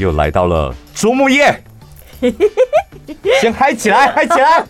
[0.00, 1.62] 又来到了周末夜，
[3.40, 4.66] 先嗨起来，嗨起来，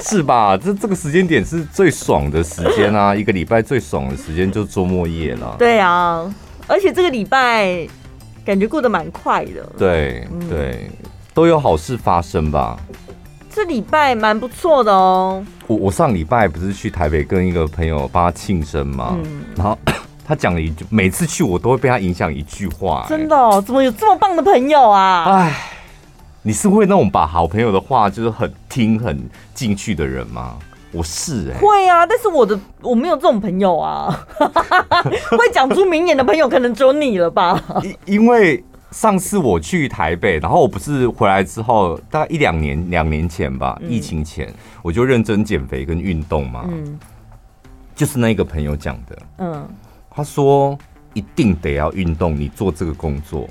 [0.00, 0.56] 是吧？
[0.56, 3.14] 这这个时间点是最爽的时间啊！
[3.16, 5.56] 一个礼拜最爽的时间就是周末夜了。
[5.58, 6.32] 对啊，
[6.66, 7.86] 而且这个礼拜
[8.44, 9.64] 感觉过得蛮快的。
[9.78, 10.90] 对对，
[11.32, 12.78] 都有好事发生吧？
[13.50, 15.42] 这礼拜蛮不错的哦。
[15.66, 19.76] 我我上礼拜不是去台北跟一个朋友帮他庆生嘛，嗯、然后
[20.26, 23.08] 他讲了一句，每次去我都会被他影响一句话、欸。
[23.08, 23.62] 真的、哦？
[23.64, 25.24] 怎么有这么棒的朋友啊？
[25.28, 25.56] 哎，
[26.42, 30.56] 你是会那种把好朋友的话就是很听很进去的人吗？
[30.90, 34.26] 我是哎、欸，会啊，但是我的我没有这种朋友啊，
[35.30, 37.62] 会讲出名言的朋友可能只有你了吧？
[37.82, 38.64] 因因为。
[38.92, 46.64] 上次我去台北，然后我不是回来之后，大概一两年、两年前吧，疫情前，我就认真减肥跟运动嘛。
[46.66, 46.98] 嗯，
[47.94, 49.18] 就是那个朋友讲的。
[49.38, 49.68] 嗯，
[50.16, 50.76] 他说
[51.12, 53.48] 一定得要运动，你做这个工作，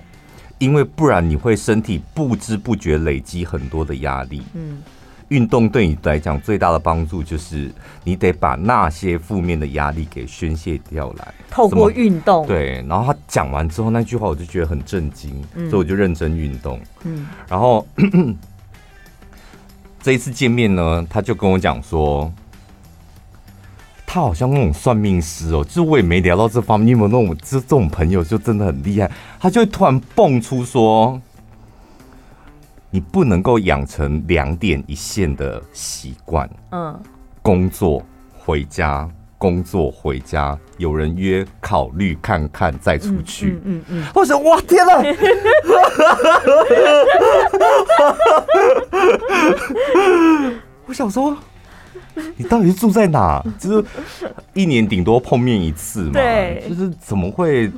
[0.58, 4.42] 因为不然你会身体不知不觉累积很多的压力。
[4.56, 4.82] 嗯。
[5.30, 7.72] 运动对你来讲最大的帮助就是，
[8.04, 11.34] 你得把那些负面的压力给宣泄掉来。
[11.50, 12.46] 透过运动。
[12.46, 16.80] 对，然后他讲完之后那句话，我就觉得很震惊，嗯、所以我就认真运动。
[17.06, 17.88] 嗯，然后
[20.00, 22.32] 这一次见面呢，他就跟我讲说，
[24.06, 26.88] 他好像那种算命师哦，就是我也没聊到这方面。
[26.88, 29.12] 你有没有那种这这种朋友，就真的很厉害？
[29.40, 31.20] 他就会突然蹦出说。
[32.92, 36.50] 你不能够养成两点一线的习惯。
[36.72, 36.98] 嗯，
[37.42, 38.02] 工作
[38.34, 43.60] 回家，工作回家，有人约，考虑看看再出去。
[43.66, 44.94] 嗯嗯，嗯，我想，哇，天哪！
[50.88, 51.36] 我想说，
[52.38, 53.44] 你到底是住在哪？
[53.60, 53.86] 就是
[54.54, 56.14] 一年顶多碰面一次嘛。
[56.14, 57.72] 对，就是怎么会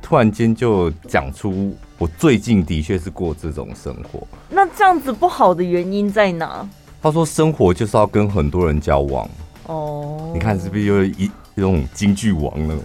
[0.00, 1.76] 突然间就讲出？
[1.96, 6.68] 我最近的确是过这种生活，那这样子不好的原因在哪？
[7.00, 9.30] 他说生活就是要跟很多人交往
[9.66, 10.32] 哦。
[10.34, 12.76] 你看是不是又一一种京剧王了？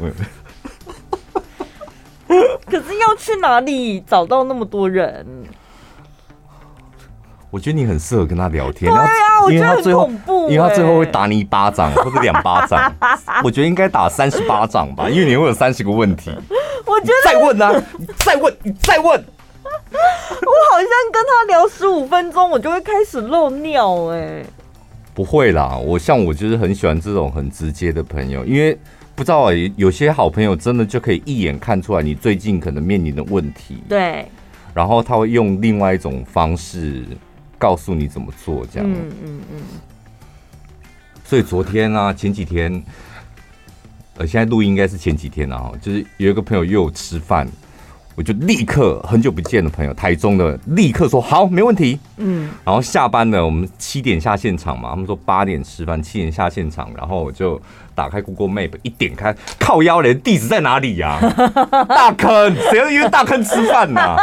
[2.67, 5.25] 可是要去哪里找到那么多人？
[7.51, 8.91] 我觉得你很适合跟他聊天。
[8.91, 9.07] 对啊，
[9.43, 12.93] 我觉得很恐怖，因为他最后会打你一巴掌或者两巴掌。
[13.43, 16.31] 我觉得应该打三十巴掌吧，因为你会有三十个问题。
[16.85, 19.25] 我觉得再问啊，你再问，你再问。
[19.91, 24.43] 我好像跟他聊十五分钟，我就会开始漏尿哎。
[25.13, 28.77] 不会啦，我像我就是很喜欢这种很直接的朋友，因为
[29.15, 33.83] 不知道有些好朋友真的就可以一眼看出来你最近可能面临的问题。
[33.89, 34.25] 对。
[34.73, 37.03] 然后他会用另外一种方式
[37.59, 38.89] 告诉你怎么做，这样。
[38.89, 39.61] 嗯嗯嗯。
[41.23, 42.83] 所以昨天啊，前几天。
[44.17, 47.47] 呃，现在录音应该是前几天了哈，就是有一个朋友约我吃饭，
[48.15, 51.97] 我就立刻很久不见的朋友，台中的，立刻说好，没问题。
[52.17, 57.61] 嗯，然后下班了，我们七点下现场嘛，他们说八点吃饭，七点下现场，然后我就
[57.95, 61.17] 打开 Google Map，一点开，靠腰嘞，地址在哪里呀？
[61.87, 64.17] 大坑，谁要约大坑吃饭呢？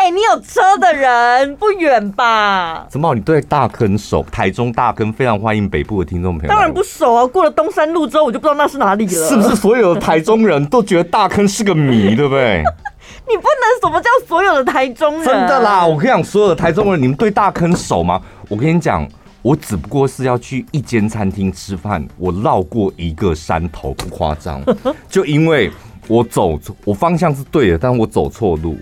[0.00, 2.86] 哎、欸，你有车的人不远吧？
[2.88, 3.14] 怎么？
[3.14, 4.24] 你对大坑熟？
[4.32, 6.48] 台中大坑非常欢迎北部的听众朋友。
[6.48, 7.26] 当然不熟啊！
[7.26, 9.28] 过了东山路之后，我就不知道那是哪里了。
[9.28, 12.62] 是不是所有的台中人都觉得大坑是个谜，对不对？
[13.28, 15.24] 你不能什么叫所有的台中人？
[15.26, 15.86] 真的啦！
[15.86, 18.18] 我跟你讲，所有的台中人，你们对大坑熟吗？
[18.48, 19.06] 我跟你讲，
[19.42, 24.62] 我只不过是要去一间餐厅吃饭，我绕过一个山头，不夸张。
[25.10, 25.70] 就因为
[26.08, 28.78] 我走错，我方向是对的，但我走错路。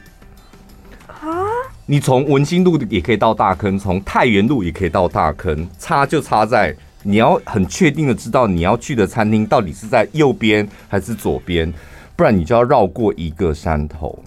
[1.90, 11.72] 你从文心路也可以到大坑，从太原路也可以到大坑，差就差在你要很确定的知道你要去的餐厅到底是在右边还是左边，
[12.14, 14.22] 不然你就要绕过一个山头。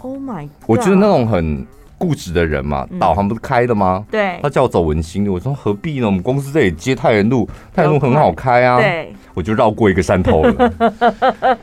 [0.00, 0.48] Oh my！
[0.66, 1.64] 我觉得那种很
[1.98, 4.04] 固执的人嘛，导航不是开的吗？
[4.10, 4.40] 对。
[4.42, 6.06] 他叫我走文心路，我说何必呢？
[6.06, 8.80] 我们公司这里接太原路，太原路很好开啊。
[8.80, 9.12] 对。
[9.34, 10.72] 我就绕过一个山头了。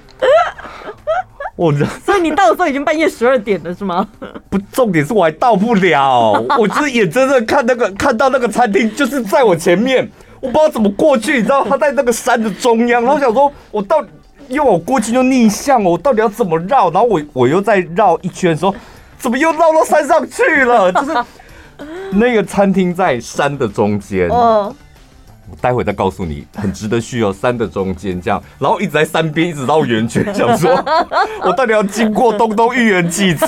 [1.56, 1.74] 我
[2.06, 4.06] 所以你到的时候已经半夜十二点了，是吗？
[4.50, 6.32] 不，重点是我还到不了。
[6.60, 10.10] 我就是眼睁睁看那个看到那个餐厅就是在我前面，
[10.42, 11.38] 我不知道怎么过去。
[11.38, 14.04] 你知道他在那个山的中央，然后想说，我到
[14.50, 16.92] 因为我过去就逆向，我到底要怎么绕？
[16.92, 18.76] 然后我我又再绕一圈，说
[19.18, 20.92] 怎么又绕到山上去了？
[20.92, 21.14] 就是
[22.12, 24.30] 那个餐厅在山的中间。
[24.30, 24.76] 嗯。
[25.50, 27.34] 我待会再告诉你，很值得去哦。
[27.34, 30.72] 山的中间这样，然后一直在山边，一直绕圆圈，想说
[31.44, 33.46] 我到底要经过东东豫园几次？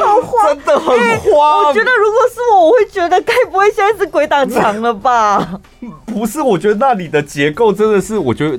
[0.00, 0.88] 好慌，真的很
[1.20, 1.64] 慌。
[1.64, 5.60] 我觉得如果是我，我会觉觉得该不会现在是鬼打墙了吧？
[6.04, 8.58] 不是，我觉得那里的结构真的是，我觉得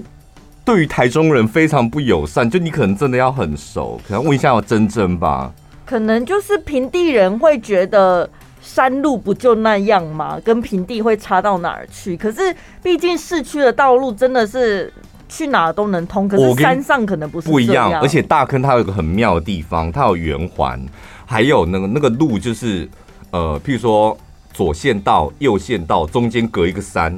[0.64, 2.50] 对于台中人非常不友善。
[2.50, 5.52] 就你可能真的要很熟，可能问一下我珍珍吧。
[5.90, 8.30] 可能就是平地人会觉得
[8.62, 10.40] 山路不就那样吗？
[10.46, 12.16] 跟平地会差到哪儿去？
[12.16, 14.94] 可是毕竟市区的道路真的是。
[15.32, 17.94] 去哪都能通，可是山上可能不是不一样。
[18.02, 20.84] 而且大坑它有一个很妙的地方，它有圆环，
[21.24, 22.90] 还有那个那个路就是
[23.30, 24.18] 呃，譬如说
[24.54, 27.16] 左线道、右线道，中间隔一个山，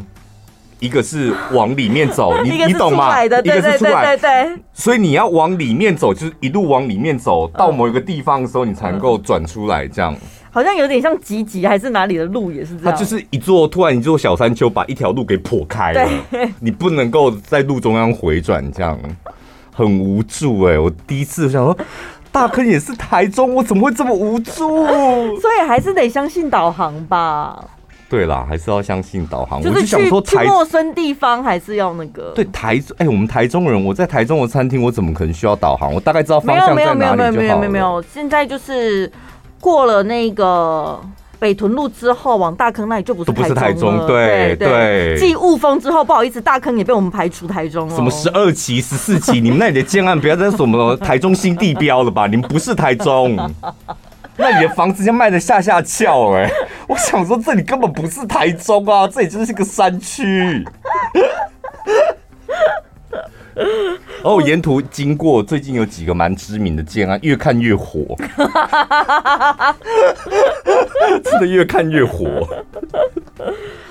[0.81, 3.24] 一个是往里面走， 你你懂吗？
[3.24, 4.60] 一个是出来，对对。
[4.74, 10.13] 所以你要往里面走，就是一路往里面走到某一个地方的时候，你才能够转出来，这样。
[10.54, 19.00] 好像有点像吉吉还是哪里的路也是这样，它就是一座突然一座小山丘把一条路给破开了，对 你不能够在路中央回转，这样
[19.74, 20.78] 很无助哎、欸！
[20.78, 21.78] 我第一次想说，
[22.33, 24.86] 大坑也是台中，我怎么会这么无助？
[25.39, 27.57] 所以还是得相信导航吧。
[28.12, 29.60] 对啦，还是要相信导航。
[29.60, 32.34] 就是去去陌生地方还是要那个。
[32.36, 35.92] 对台哎、欸，我们台中人，我在台中的餐厅，我怎么可能需要导航？
[35.92, 37.16] 我大概知道方向在哪里就好了。
[37.16, 39.12] 没有没有没有没有没有没有，现在就是。
[39.63, 41.00] 过了那个
[41.38, 43.54] 北屯路之后，往大坑那里就不是台中了。
[43.54, 45.16] 不是台中，对对。
[45.19, 47.96] 继雾峰之后，不好意思，大坑也被我们排除台中了。
[47.96, 49.40] 什么十二期、十四期？
[49.40, 52.25] 你们那里的建案不要再说什么台中新地标了吧？
[52.25, 53.38] 你们不是台中，
[54.42, 56.50] 那你的房子就卖得下下翘哎、
[56.88, 60.66] 我想说，这里根本不是台中啊，这里就是个山区。
[64.24, 68.16] 哦，沿途经过，最近有几个蛮知名的建案，越看越火，
[71.24, 72.48] 真的越看越火。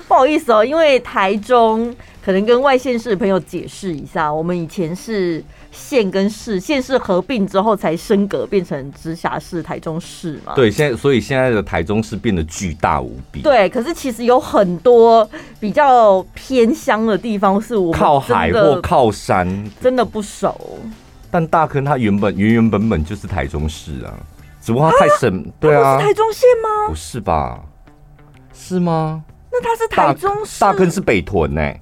[0.07, 5.43] 不好意思哦，因为台中可能跟外县市的朋友解释一下，我们以前是。
[5.73, 10.53] 县跟市，县市合并之后才升格变成直辖市台中市嘛？
[10.53, 13.41] 对，现在所以现在的台中市变得巨大无比。
[13.41, 15.25] 对，可是其实有很多
[15.61, 19.47] 比较偏乡的地方是我们靠海或靠山，
[19.79, 20.77] 真的不熟。
[21.31, 24.11] 但大坑它原本原原本本就是台中市啊，
[24.61, 25.39] 只不过它太省。
[25.39, 26.89] 啊、对啊，是台中县吗？
[26.89, 27.61] 不是吧？
[28.51, 29.23] 是吗？
[29.49, 30.59] 那它是台中市？
[30.59, 31.79] 大坑是北屯呢、欸。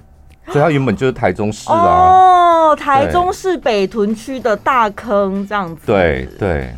[0.51, 6.69] 所以它原本就是台中市啊，哦，台中市北屯区的大坑这样子，对对。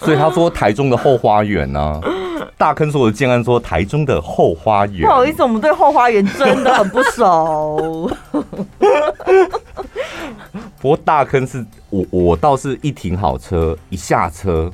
[0.00, 2.00] 所以他说台中的后花园呢、啊，
[2.58, 5.06] 大坑说我的建案说台中的后花园。
[5.06, 8.10] 不好意思，我们对后花园真的很不熟。
[10.78, 14.70] 不过大坑是我我倒是一停好车一下车。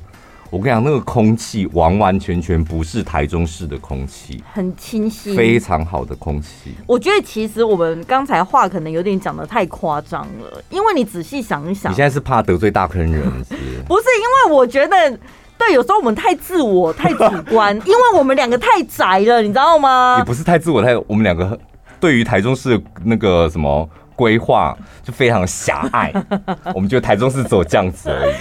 [0.50, 6.74] 我跟你讲，那个空气完完全全不是台中市的空气，很清新，非常好的空气。
[6.88, 13.12] 我觉得其实我们刚才话可能有点讲的太夸张了，因为你仔细想一想，你现在是怕得罪大坑人
[13.48, 13.82] 是不是？
[13.86, 15.18] 不是，因为我觉得
[15.56, 20.16] 对，有时候我们太自我、太主观， 因为我们两个太宅了，你知道吗？
[20.18, 21.56] 也不是太自我，太我们两个
[22.00, 26.12] 对于台中市的那个什么规划就非常狭隘，
[26.74, 28.34] 我们觉得台中市只有这样子而已。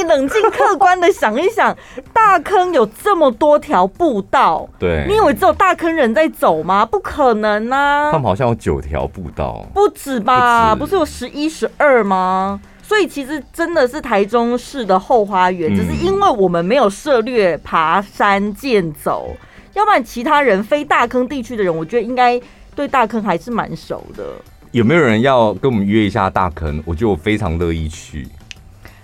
[0.00, 1.76] 你冷静客观的想一想，
[2.12, 6.86] 大坑有这么多条步道，对，你以为只有大坑人在走吗？
[6.86, 8.10] 不可能啊！
[8.10, 10.74] 他们好像有九条步道，不止吧？
[10.74, 12.58] 不，是有十一、十二吗？
[12.82, 19.36] 所以其实真的是台中市的后花园，嗯、只是因为我们没有涉猎爬山健走，
[19.74, 22.40] 要不然其他人非大坑地区的人，我觉得应该
[22.74, 24.24] 对大坑还是蛮熟的。
[24.72, 26.82] 有没有人要跟我们约一下大坑？
[26.86, 28.26] 我觉得我非常乐意去。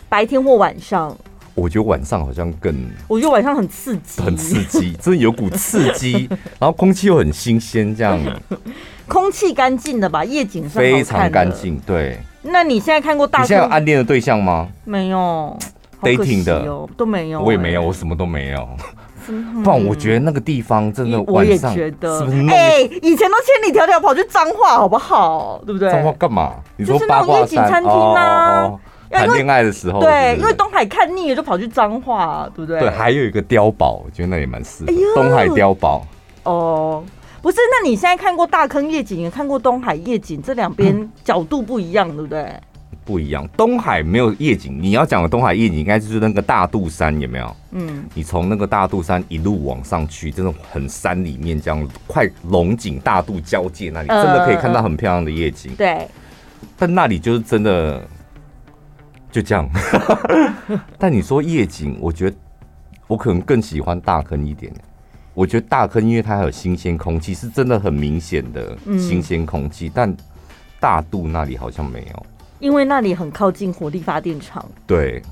[0.08, 1.16] 白天或晚上，
[1.54, 2.74] 我觉得晚上好像更，
[3.08, 8.18] 我觉得晚上很刺激，很刺激，真的有股刺激， 然后空气又很新鲜，这样，
[9.08, 12.18] 空气干净的吧，夜景非常干净，对。
[12.42, 14.68] 那你现在看过大现在有暗恋的对象吗？
[14.84, 15.58] 没有
[16.00, 16.64] ，dating 的
[16.96, 18.68] 都没有，我也没有，我什么都没有。
[19.64, 25.60] 不然我觉得那个地方真的晚上我也觉得，哎，以前都千里迢迢跑去彰化，好不好？
[25.66, 25.90] 对不对？
[25.90, 26.54] 彰化干嘛？
[26.76, 28.70] 你说八卦餐厅啊。
[29.10, 32.80] 谈恋爱的时候，对，因为东海看腻了，就跑去彰化，对不对？
[32.80, 34.92] 对，还有一个碉堡，我觉得那也蛮适合。
[35.14, 36.06] 东海碉堡。
[36.42, 37.04] 哦，
[37.40, 42.52] 不是，那你现在看过大坑夜景，也看过东海夜景，这两边角度不一样，对不对？
[43.04, 44.78] 不一样，东海没有夜景。
[44.82, 47.56] 你要讲的东海夜景，应该就是那个大肚山，有没有？
[47.70, 48.04] 嗯。
[48.14, 55.72] 你从那个大肚山一路往上去，真的很山里面这样，快龙井大肚交界那里，真的可以看到很漂亮的夜景。
[55.76, 56.06] 对。
[56.76, 58.02] 但那里就是真的。
[59.36, 59.68] 就这样，
[60.96, 62.36] 但你说夜景，我觉得
[63.06, 64.72] 我可能更喜欢大坑一点。
[65.34, 69.88] 我觉得大坑，因为它还有新鲜空气，是真的很明显的新鲜空气。
[69.88, 70.16] 嗯、但
[70.80, 72.26] 大肚那里好像没有，
[72.60, 74.64] 因为那里很靠近火力发电厂。
[74.86, 75.22] 对，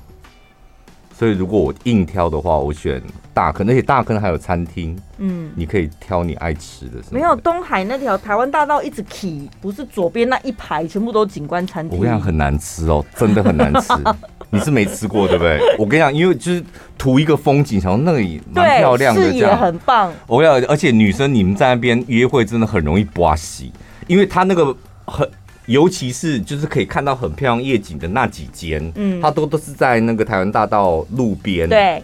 [1.17, 3.01] 所以如果我硬挑的话，我选
[3.33, 7.01] 大坑，而且大坑还有餐厅，嗯，你可以挑你爱吃的。
[7.09, 11.97] 没有东海那条台湾大道一直起，不是左边那一排全部都景观餐厅。
[11.97, 13.93] 我跟你讲很难吃哦，真的很难吃。
[14.51, 15.59] 你是没吃过对不对？
[15.79, 16.63] 我跟你讲，因为就是
[16.97, 20.13] 图一个风景，然后那里蛮漂亮的，视野很棒。
[20.27, 23.71] 我跟你讲，而且女生你们在那边约会真的很容易刮洗，
[24.07, 25.29] 因为他那个很。
[25.65, 32.03] 尤其是就是可以看到很漂亮夜景的那几间，嗯，它都都是在那个台湾大道路边，对，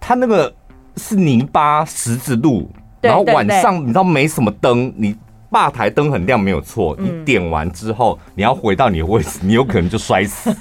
[0.00, 0.52] 它那个
[0.96, 2.70] 是泥巴石子路，
[3.00, 5.14] 然后晚上你知道没什么灯，你
[5.48, 10.54] 吧台灯很亮没有错，你点完之后你要回到你的位置， 你有可能就摔死。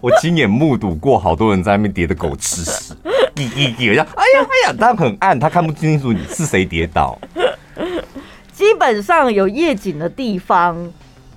[0.00, 2.92] 我亲眼目睹过好多人在那边跌的狗吃屎，
[3.32, 4.24] 滴滴滴，哎呀哎
[4.66, 7.16] 呀，但很暗，他看不清楚你是谁跌倒。
[8.62, 10.76] 基本上有夜景的地方，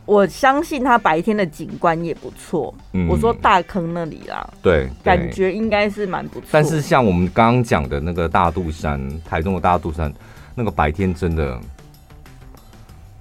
[0.05, 2.71] 我相信它白天的景观也不错。
[2.93, 6.47] 嗯，我说大坑那里啦，对，感觉应该是蛮不错。
[6.51, 10.13] 但是像我们刚刚讲的那个大肚山，台中的大肚山，
[10.53, 11.59] 那个白天真的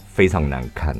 [0.07, 0.95] 非常难看。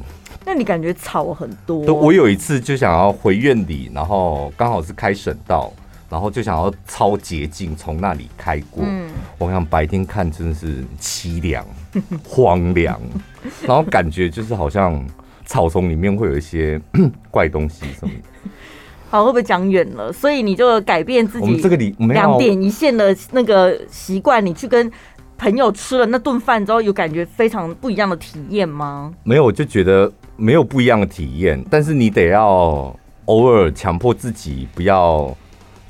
[0.47, 1.85] 那你感觉草很多？
[1.93, 5.71] 我有一次就想要回院里，然后刚好是开省道。
[6.11, 11.67] 然后就想要超捷径从那里开过，嗯、我想白天看真的是凄凉、
[12.25, 13.01] 荒凉，
[13.67, 15.05] 然后感觉就是好像
[15.45, 16.81] 草丛里面会有一些
[17.31, 18.51] 怪东西什么的。
[19.11, 20.13] 好，会不会讲远了？
[20.13, 24.91] 所以你就改变自己，我们这个里两点一线的那个习惯，你去跟
[25.39, 29.13] 朋友吃了那顿饭之后，有感觉非常不一样的体验吗？
[29.23, 32.97] 没有，我就觉得没有不一样的体验，但是你得要
[33.27, 35.37] 偶尔强迫自己不要。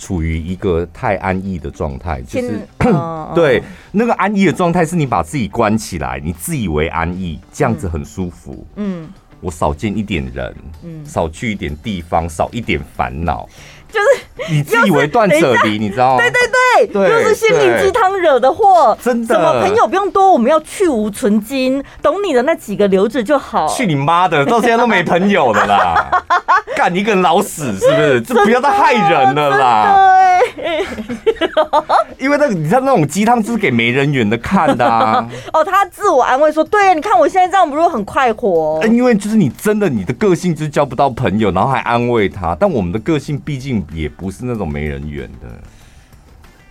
[0.04, 2.60] 处于一个太安逸的状态，就是
[3.34, 8.66] 对那个安逸的状态，是你把自己关起来，你自以为安逸，这样子很舒服。
[8.76, 9.08] 嗯，
[9.40, 13.48] 我少见一点人，嗯，少去一点地方，少一点烦恼。
[13.90, 16.20] 就是你自以为断舍离，你知道吗？
[16.20, 18.98] 对对对，又是心灵鸡汤惹的祸。
[19.00, 23.68] 真的，什么朋友不用多，我们要去无存金，懂你的那几个留着就好。
[23.68, 26.24] 去你妈的，到现在都没朋友了啦！
[26.76, 28.20] 干你一个人老死是不是？
[28.22, 30.10] 这不要再害人了啦！
[32.18, 35.28] 因为那个你知道那种鸡汤是给没人缘的看的啊。
[35.52, 42.56] 哦，他自我安慰说：“对啊，你看我现在这样不是很快活？”因为就是你真的你的个性就是交不到朋友，然后还安慰他。
[42.58, 43.84] 但我们的个性毕竟。
[43.92, 45.48] 也不是那种没人缘的，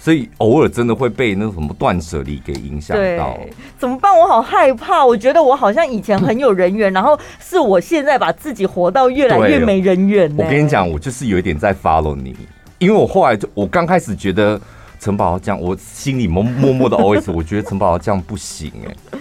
[0.03, 3.39] 所以偶尔真的会被那种什么断舍离给影响到。
[3.79, 4.11] 怎么办？
[4.13, 5.05] 我好害怕。
[5.05, 10.29] 我觉得我好像以前很有人缘，然后是我现在把自己活到越来越没人缘。
[10.35, 12.35] 我跟你讲，我就是有一点在 follow 你，
[12.79, 14.59] 因为我后来就我刚开始觉得
[14.99, 19.17] 陈宝这样，我心里默默默的 OS，我觉得陈宝这样不行哎，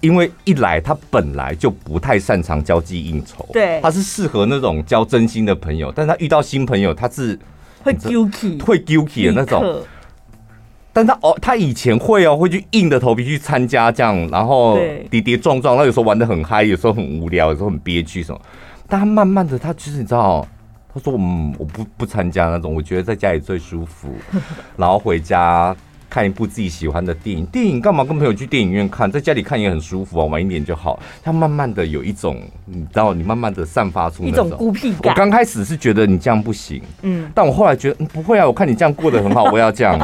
[0.00, 7.38] 因为一来他本来就不太擅长交际应酬，对，他是适合那种交真心的朋友，但他遇到新朋友，他是。
[7.84, 9.62] 会 guilty 会 guilty 的那种，
[10.94, 14.78] 但他哦，他以前会哦，会去硬着头皮去参加这样，然后
[15.10, 18.40] 跌跌撞撞，那有时候玩得很嗨，有时候很无聊，有时候很憋屈什么。
[18.88, 20.46] 但他慢慢的，他其实你知道，
[20.94, 24.08] 他说嗯，我不不参加那种，我觉得在家里最舒服，
[24.78, 25.76] 然后回家。
[26.10, 29.10] 看一部自己喜欢的电影，电影干嘛跟朋友去电影院看？
[29.10, 30.96] 在家里看也很舒服啊，晚一点就好。
[31.24, 35.12] 他慢慢的有一种，你知道，你慢慢的散发出那种一种孤僻感。
[35.12, 39.98] 我刚开始是觉得你这样不行，嗯，但我后来觉得不会啊，我看你这样过得很好，我要这样。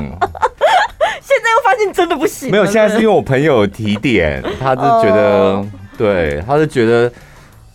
[1.50, 2.50] 现在又发现真的不行。
[2.50, 5.66] 没有，现在是因为我朋友提点， 他就觉得，uh、
[5.98, 7.10] 对，他就觉得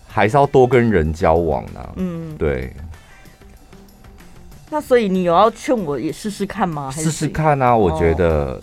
[0.08, 1.90] 还是要多跟人交往呢、啊。
[1.96, 2.72] 嗯，对。
[4.68, 6.90] 那所以你有要劝我也试试看吗？
[6.90, 7.74] 试试看啊！
[7.74, 8.60] 我觉得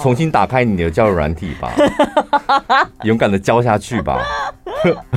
[0.00, 1.72] 重新打开你的交友软体吧，
[3.04, 4.20] 勇敢的交下去吧。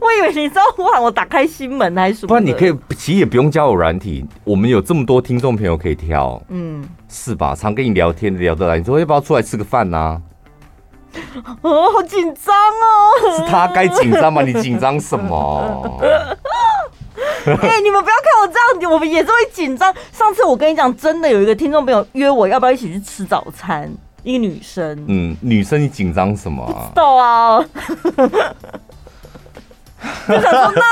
[0.00, 2.28] 我以为你知道我喊我打开心门还是什么？
[2.28, 7.54] 不然你可以，其实也不用交友软体，我们有这么多听众朋友可以挑，嗯，是吧？
[7.54, 10.22] 常跟你聊天聊得来，你说要不要出来吃个饭呢？
[11.62, 13.38] 哦，好紧张哦！
[13.38, 14.42] 是他该紧张吗？
[14.42, 15.98] 你紧张什么？
[17.46, 19.94] 哎、欸，你们不要看我这样，我们也是会紧张。
[20.12, 23.90] 上次我跟你讲，真的有一个听众朋友约我，要不要一起去吃早餐？
[24.26, 26.72] 一个女生，嗯，女生你紧张什么、啊？
[26.72, 27.64] 不知道啊。
[30.26, 30.82] 就想说，那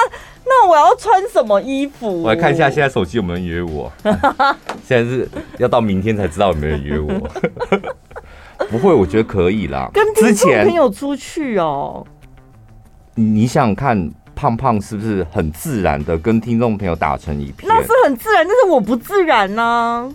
[0.44, 2.22] 那我要穿什么衣服？
[2.22, 3.92] 我来看一下现在手机有没有人约我。
[4.86, 7.12] 现在是要到明天才知道有没有人约我。
[8.70, 9.90] 不会，我觉得可以啦。
[9.92, 12.06] 跟听众朋友出去哦。
[13.16, 14.12] 你想想看。
[14.36, 17.68] 胖胖是不是很自然的跟听众朋友打成一片？
[17.68, 20.10] 那是很自然，但是我不自然呢、啊。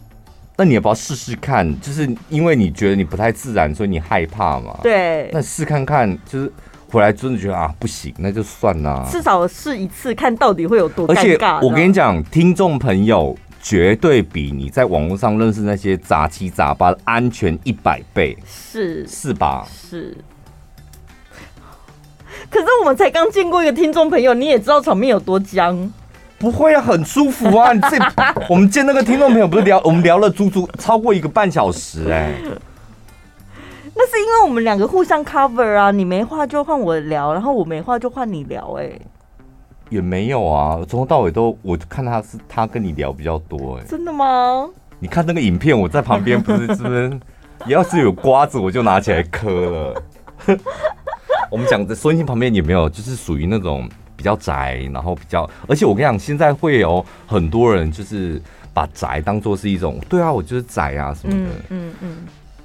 [0.60, 1.80] 那你要不要试试看？
[1.80, 4.78] 就是因为你觉得你不太自然，所以你害怕嘛？
[4.84, 5.30] 对。
[5.32, 6.52] 那试看看，就是
[6.92, 9.08] 回来真的觉得啊不行，那就算了。
[9.10, 11.18] 至少试一次，看到底会有多尴尬。
[11.18, 19.66] 而且我跟你讲，听众朋友绝对比你在网络上认识那些杂七杂八安全一百倍，是是吧？
[19.72, 20.18] 是。
[22.50, 25.90] 可是我们才刚见过一个听众朋友，你也知道场面有多僵。
[26.40, 27.72] 不会啊，很舒服啊！
[27.76, 27.98] 你这
[28.50, 32.36] 我们见那个听众朋友不是聊，我们聊了足足超过一个半小时哎、欸。
[33.94, 39.02] 那是因为我们两个互相 cover 啊，你没话就换我聊，然后我没话就换你聊哎、欸。
[39.90, 43.88] 也没有啊，从头到尾都我看他是他跟你聊比较多哎、欸。
[43.88, 44.70] 真的吗？
[45.00, 47.20] 你看那个影片，我在旁边不是是不是？
[47.66, 50.04] 要是有瓜子，我就拿起来嗑了。
[51.52, 53.90] 我们讲的收音机旁边有没有，就是属于那种。
[54.20, 58.42] 比较宅，然后比较，而且我跟你讲，现在会有很多人就是
[58.74, 62.18] 把宅当做是一种，对啊，我就是宅啊什么的，嗯嗯，嗯，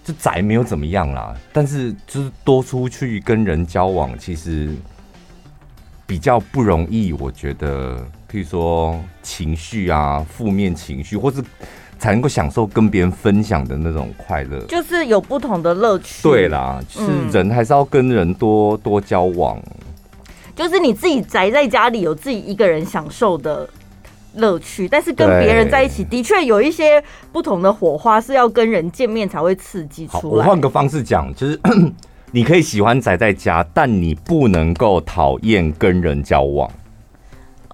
[0.02, 4.68] 就宅没有怎么样啦，但是就是多出去跟人交往，其实
[6.08, 11.40] 比较不容易，我觉得，譬如说情绪啊，负面情绪，或是
[12.00, 16.20] 才能够享受跟别人分享的那种快乐，就是有不同的乐趣。
[16.25, 19.56] 对啦，就是人还是要跟人多多交往。
[20.54, 23.68] 就是你自己宅在家里，有自己一个人享受的
[24.34, 30.38] 乐趣，但是跟别人在一起，的确有一些不同的火花，是要跟人见面才会刺激出来。
[30.38, 31.61] 我换个方式讲，就是
[32.32, 36.70] 你可以喜欢宅在家，但你不能够讨厌跟人交往。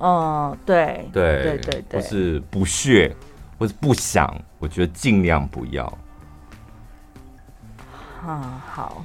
[0.03, 3.15] 嗯，对对对对对，或是不屑，
[3.59, 5.99] 或是不想，我觉得尽量不要。
[8.27, 9.05] 嗯，好。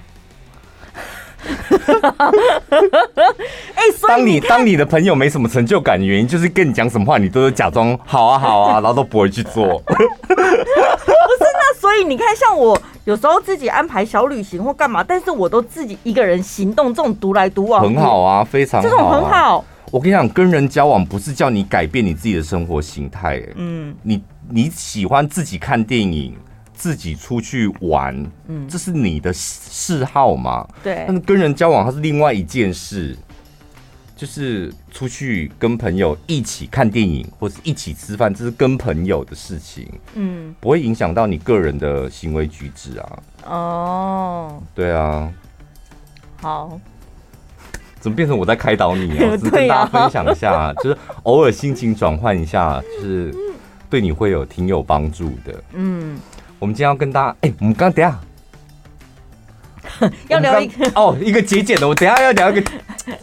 [3.76, 9.80] 哎，当你当你的朋友没什么成就感的原因，就是跟你讲什么话，你都是假装好啊好啊，然后都不会去做。
[9.86, 19.64] 不是，那所以你看，像我有时候自己安排小旅行或干嘛，但是我都自己一个人行动，这种独来独往很好啊，非常这种很好。
[19.92, 26.36] 我跟你讲，跟人交往不是叫你改变你自己的生活形态，嗯，你你喜欢自己看电影。
[26.76, 28.16] 自己出去玩，
[28.48, 30.68] 嗯，这是你的嗜好嘛？
[30.84, 31.04] 对。
[31.08, 33.18] 但是跟人交往，它是另外一件事，
[34.16, 43.20] 就是出去跟朋友一起看电影，或是一起吃饭，这是跟朋友的事情，嗯，不会影响到你个人的行为举止啊。
[43.46, 45.32] 哦，对啊。
[46.42, 46.80] 好，
[48.00, 49.36] 怎么变成我在开导你啊？
[49.38, 53.34] 只是跟大家分享一下， 就是偶尔心情转换一下，就是
[53.90, 55.64] 对你会有挺有帮助的。
[55.74, 56.20] 嗯。
[56.60, 58.20] 我们今天要跟大家，哎、欸，我们刚等下
[60.30, 62.72] 要聊一个哦，一个节俭的，我等下要聊一个，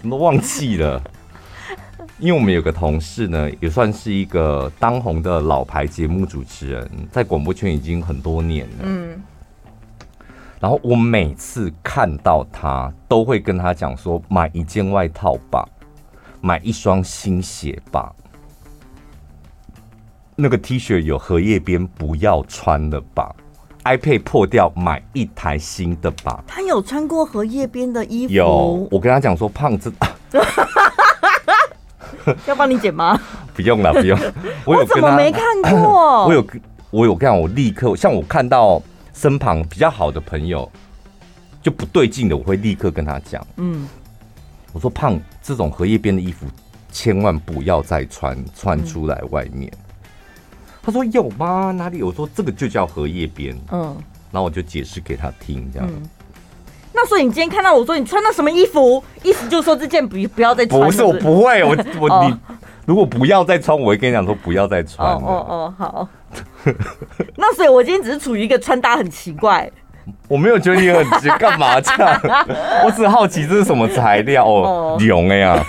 [0.00, 1.02] 怎么忘记了？
[2.18, 8.76] 因为我们有个同事呢，也算是一个当红的老牌节目主持人，在广播圈已经很多年了。
[8.82, 9.20] 嗯，
[10.60, 15.68] 然后我每次看到他，都会跟他讲说：买一件外套吧，
[16.40, 18.14] 买一双新鞋吧。
[20.34, 23.34] 那个 T 恤有荷叶边，不要穿了吧。
[23.84, 26.42] iPad 破掉，买一台新的吧。
[26.46, 28.32] 他有穿过荷叶边的衣服？
[28.32, 29.92] 有，我跟他讲说，胖子，
[32.46, 33.20] 要帮你剪吗？
[33.54, 34.18] 不用了，不用。
[34.64, 36.24] 我，有怎么没看过？
[36.26, 36.46] 我有，
[36.90, 38.80] 我有跟讲，我立刻，像我看到
[39.12, 40.70] 身旁比较好的朋友
[41.60, 43.46] 就不对劲的，我会立刻跟他讲。
[43.56, 43.86] 嗯，
[44.72, 46.46] 我说胖，这种荷叶边的衣服
[46.90, 49.70] 千万不要再穿，穿出来外面。
[49.74, 49.78] 嗯
[50.82, 51.70] 他说有吗？
[51.70, 52.08] 哪里有？
[52.08, 53.56] 我说这个就叫荷叶边。
[53.70, 53.96] 嗯，
[54.30, 56.02] 然后我就解释给他听，这样、嗯。
[56.92, 60.80] 那所以你今天看到我说你穿的什么衣服，意思就是说这件不不要再穿。
[60.80, 65.08] 不是，我不会，我 我、哦、你如果不要再穿，我会跟你讲说不要再穿。
[65.14, 66.08] 哦哦哦，好。
[67.36, 69.70] 那所以，我今天只是处于一个穿搭很奇怪。
[70.28, 72.20] 我没有觉得你很急，干嘛这样？
[72.84, 75.64] 我只好奇这是什么材料哦， 绒哎呀，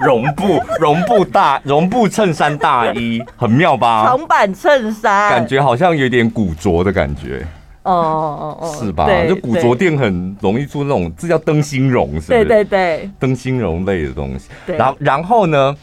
[0.00, 4.04] 绒布绒布大绒布衬衫大衣，很妙吧？
[4.06, 7.46] 长版衬衫，感觉好像有点古着的感觉。
[7.84, 9.08] 哦哦哦，是吧？
[9.28, 12.28] 就古着店很容易出那种，这叫灯芯绒，是不是？
[12.28, 14.48] 对对对，灯芯绒类的东西。
[14.66, 15.74] 然后然后呢，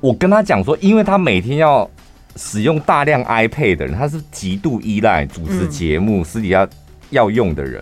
[0.00, 1.88] 我跟他讲说，因为他每天要。
[2.36, 6.68] 使用大量 iPad 的人，他是极度依赖主持节目、嗯、私底下
[7.10, 7.74] 要用的人。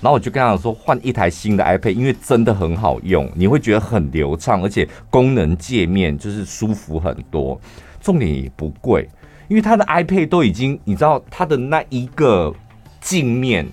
[0.00, 7.58] 然后我就跟他说，换一台新的 iPad，因为真的很好用，你会觉得很流畅，而且功能界面就是舒服很多。
[8.00, 9.08] 重点也不贵，
[9.48, 12.54] 因为他的 iPad 都已经，你知道他的那一个
[13.00, 13.66] 镜面。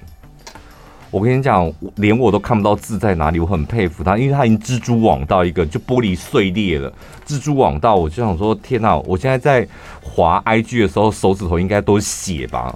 [1.14, 6.92] 我跟你讲，连我都看不到字在哪里，我很佩服他，因为他已经蜘蛛网到一个就玻璃碎裂了，
[7.28, 8.98] 蜘蛛网到我就想说，天哪！
[8.98, 9.68] 我现在在
[10.02, 12.74] 滑 IG 的时候，手指头应该都是血吧？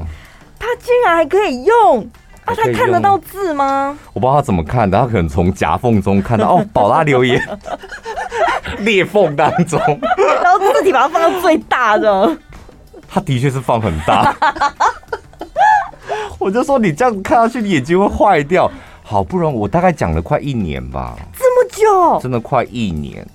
[0.59, 2.07] 他竟然还可以用，
[2.45, 3.97] 啊，他看得到字吗？
[4.13, 7.41] 我不知道他怎么看的，他可能从夹缝中看到哦，宝拉留言
[8.85, 9.79] 裂缝当中，
[10.43, 12.37] 然后字体把它放到最大的。
[13.09, 14.35] 他的确是放很大，
[16.39, 18.69] 我就说你这样看下去，你眼睛会坏掉。
[19.03, 23.25] 好不容易，我大概讲了快一年吧，这么久，真的快一年。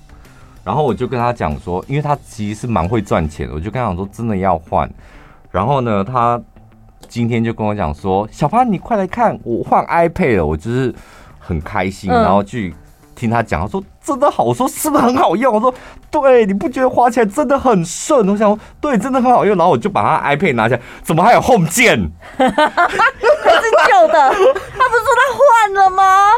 [0.62, 4.88] 然后我就跟他讲说，因为他其实是蛮会赚钱的，我就跟他讲说，真的要换。
[5.50, 6.40] 然后呢，他
[7.08, 10.94] 今天就跟我讲说，小潘，你快来看，我换 iPad 了，我就是
[11.38, 12.74] 很开心，然后去。
[13.14, 15.54] 听他讲，他说真的好，我说是不是很好用？
[15.54, 15.72] 我说
[16.10, 18.28] 对，你不觉得花起来真的很顺？
[18.28, 19.56] 我想说对，真的很好用。
[19.56, 22.10] 然后我就把他 iPad 拿下来，怎么还有 Home 键？
[22.36, 22.54] 还是
[23.88, 24.14] 旧的？
[24.14, 26.28] 他不是说他换了吗？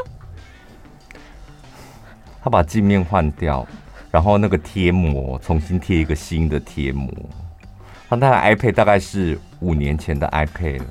[2.42, 3.66] 他把镜面换掉，
[4.10, 7.10] 然后那个贴膜重新贴一个新的贴膜。
[8.10, 10.84] 他那台 iPad 大概是五年前的 iPad 了。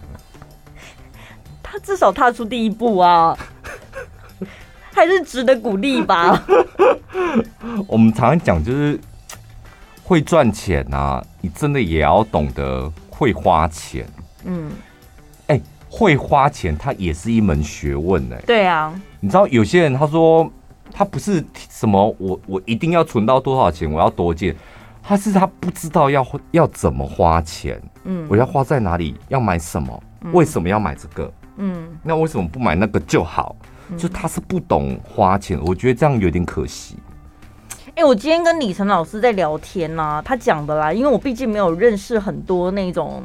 [1.61, 3.37] 他至少踏出第一步啊。
[4.93, 6.43] 还是值得鼓励吧。
[7.87, 8.99] 我们常常讲，就是
[10.03, 14.05] 会赚钱啊，你真的也要懂得会花钱。
[14.45, 14.71] 嗯，
[15.47, 18.35] 哎，会花钱，它也是一门学问呢。
[18.45, 20.49] 对啊，你知道有些人他说
[20.91, 24.55] 他不是什么我我一定要存到多少钱，我要多借，
[25.01, 27.81] 他是他不知道要要怎么花钱。
[28.03, 30.03] 嗯，我要花在哪里，要买什么，
[30.33, 31.31] 为什么要买这个？
[31.55, 33.55] 嗯，那为什么不买那个就好？
[33.97, 36.97] 就他是不懂花钱，我觉得这样有点可惜。
[37.95, 43.21] 哎、欸，我今天跟李晨老师在聊天呐、啊，他讲的啦，因为我毕竟没有认识很多那种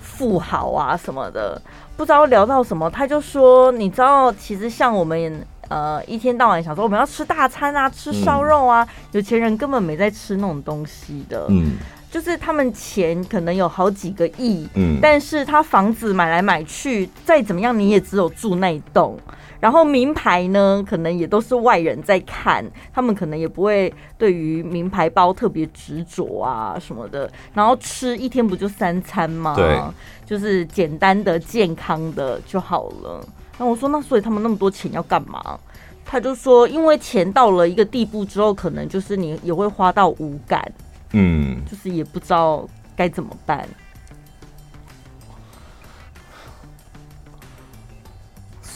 [0.00, 1.60] 富豪啊什么的，
[1.96, 11.76] 不知道聊到什么，他就说，你知道，其实像我们呃一天到晚想说我们要吃大餐啊，吃烧肉啊，嗯、有钱人根本没在吃那种东西的，嗯，
[12.10, 19.16] 就是他们钱可能有好几个亿，嗯，但是他房子买来买去，再怎么样你也只有住那一栋。
[19.60, 27.30] 然后名牌呢，可能也都是外人在看，他们可能也不会对于名牌包特别执着啊什么的。
[27.54, 29.54] 然后吃一天不就三餐吗？
[29.54, 29.80] 对，
[30.24, 33.26] 就是简单的、健康的就好了。
[33.58, 35.58] 那我说，那所以他们那么多钱要干嘛？
[36.04, 40.70] 他就说，因为钱到了一个地步之后，可能就是你也会花到无感，
[41.12, 42.64] 嗯，就是也不知道
[42.94, 43.68] 该怎么办。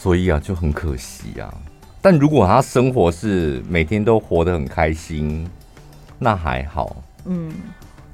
[0.01, 1.53] 所以啊，就很可惜啊。
[2.01, 5.47] 但如果他生活是每天都活得很开心，
[6.17, 6.95] 那还好。
[7.25, 7.53] 嗯。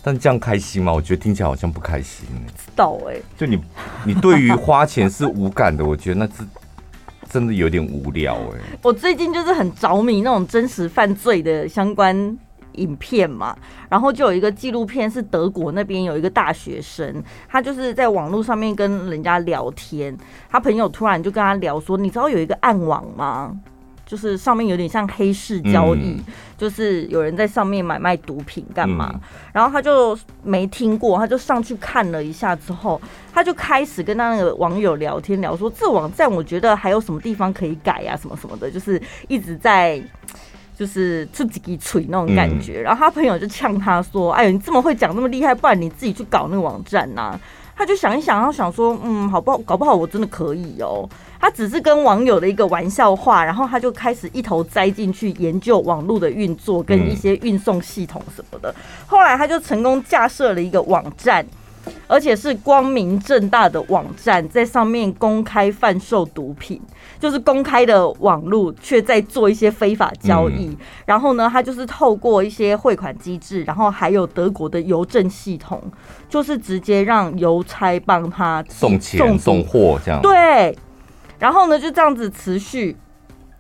[0.04, 0.92] 但这样开心吗？
[0.92, 2.28] 我觉得听起来好像不开心。
[2.58, 3.16] 知道哎。
[3.38, 3.58] 就你，
[4.06, 6.46] 你对于花钱是无感的，我觉得那是
[7.30, 8.60] 真的有点无聊哎。
[8.84, 12.38] 我最近就是很着迷那种真实犯罪的相关。
[12.78, 13.56] 影片嘛，
[13.90, 20.18] 然后就有一个纪录片，是德国那边有一个大学生，他就是在网络上面跟人家聊天，
[20.50, 23.56] 他朋友突然就跟他聊说，你知道有一个暗网吗？
[24.06, 26.24] 就是上面有点像黑市交易，嗯、
[26.58, 29.12] 就是有人在上面买卖毒品干嘛？
[29.14, 29.20] 嗯、
[29.52, 33.02] 然后他就没听过，他就上去看了一下之后，
[33.34, 40.02] 他就开始跟他那个网友聊天，聊说这网站我觉得还有什么地方可以改呀、啊，什么什么的，就是一直在。
[40.78, 47.40] 就是自己给锤那种感觉，然后他朋友就呛他说：“哎呦，你这么会讲，那么厉害，不然你自己去搞那个网站呐？”
[47.76, 49.58] 他就想一想，然后想说：“嗯，好不好？
[49.60, 51.08] 搞不好我真的可以哦。”
[51.40, 58.74] 他只是跟网友的一个玩笑话，然后他就开始一头栽进去研究网络的运作跟一些运送系统什么的。
[59.06, 61.46] 后来他就成功架设了一个网站。
[62.08, 66.82] 而且是光明正大的网站，在上面公开贩售毒品，
[67.20, 70.68] 就是公开的网络，却在做一些非法交易。
[70.68, 75.82] 嗯、然后呢，他就是透过一些汇款机制，然后还有德国的邮政系统，
[76.30, 80.22] 就是直接让邮差帮他送钱、送货这样。
[80.22, 80.78] 对，
[81.40, 82.96] 然后呢就这样子持续。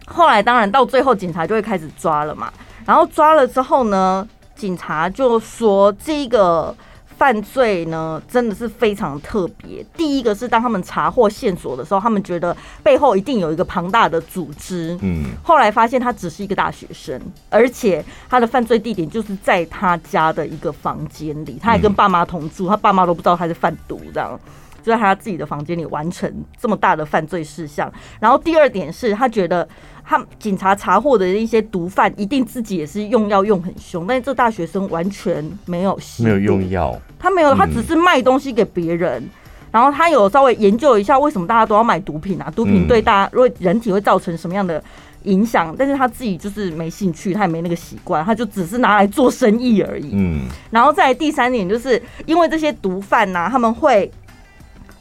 [0.06, 2.52] 后来当然到最后，警察就会开始抓了嘛。
[2.86, 6.76] 然后抓了之后呢，警察就说这个。
[7.18, 9.84] 犯罪呢，真的是非常特别。
[9.96, 14.98] 第一个是当他们查获线索的时候，他们觉得背后一定有一个庞大的组织。
[15.02, 24.40] 嗯，后来发现他只是一个大学生，而且他的犯罪地点就是在他家的一个房间里，他还跟爸妈同住，他爸妈都不知道他是贩毒，这样
[24.88, 27.92] 就在他自己的房间里完成这么大的犯罪事项。
[28.20, 29.68] 然后第二点是他觉得。
[30.10, 39.22] 他警察查获的一些毒贩，一定自己也是用药用很凶，但是这大学生完全没有没有用药，他没有，他只是卖东西给别人。
[39.22, 39.30] 嗯、
[39.70, 42.50] 然后他有稍微研究一下为什么大家都要买毒品啊？
[42.56, 44.82] 毒品对大家如果人体会造成什么样的
[45.24, 45.76] 影响？
[45.78, 50.12] 但是他自己就是没兴趣，他也没那个习惯，他就只是拿来做生意而已。
[50.14, 54.10] 嗯，然后再来第三点，就是因为这些毒贩呐、啊，他们会。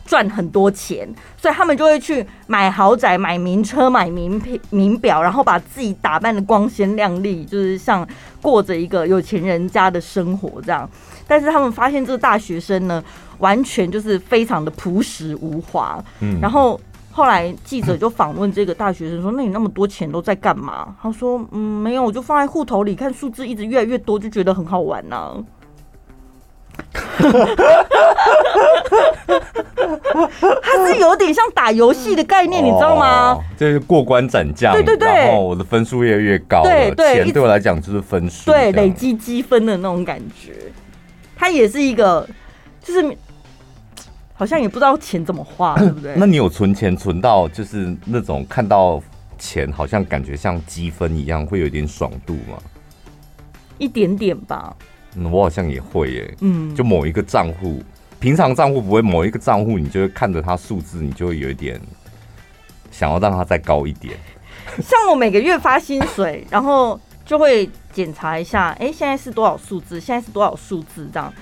[0.06, 8.06] 赚很多钱，所以他们就会去买豪宅、买名车、买名品、名表，然后把自己打扮的光鲜亮丽，就是像
[8.40, 10.88] 过着一个有钱人家的生活这样。
[11.28, 13.02] 但是他们发现这个大学生呢，
[13.38, 16.00] 完全就是非常的朴实无华。
[16.20, 25.34] 嗯，然后后来记者就访问这个大学生说：“那你那么多钱都在干嘛？”他说：“嗯，没有，我就放在户头里，看数字一直越来越多，就觉得很好玩呢、啊。
[30.98, 33.38] ”有点像打游戏的概念，你知道吗？
[33.56, 40.54] 就是过关斩将，对对对，然后我的分数越来越高，对对，钱对我来讲就是分数，对，累积积分的那种感觉。
[41.36, 42.26] 它也是一个，
[42.82, 43.16] 就是
[44.34, 46.14] 好像也不知道钱怎么花， 对不对？
[46.16, 49.02] 那你有存钱存到就是那种看到
[49.38, 52.58] 钱好像感觉像积分一样，会有点爽度吗？
[53.78, 54.74] 一点点吧。
[55.14, 56.34] 嗯，我好像也会耶。
[56.40, 57.82] 嗯，就某一个账户，
[58.26, 61.80] 平常账户不会，某一个账户你就会看着它数字，你就会有一点
[62.90, 64.16] 想要让它再高一点。
[64.82, 70.00] 像我每个月发薪水，然后就会检查一下，哎、欸，现在是多少数字？
[70.00, 71.08] 现在是多少数字？
[71.12, 71.32] 这样，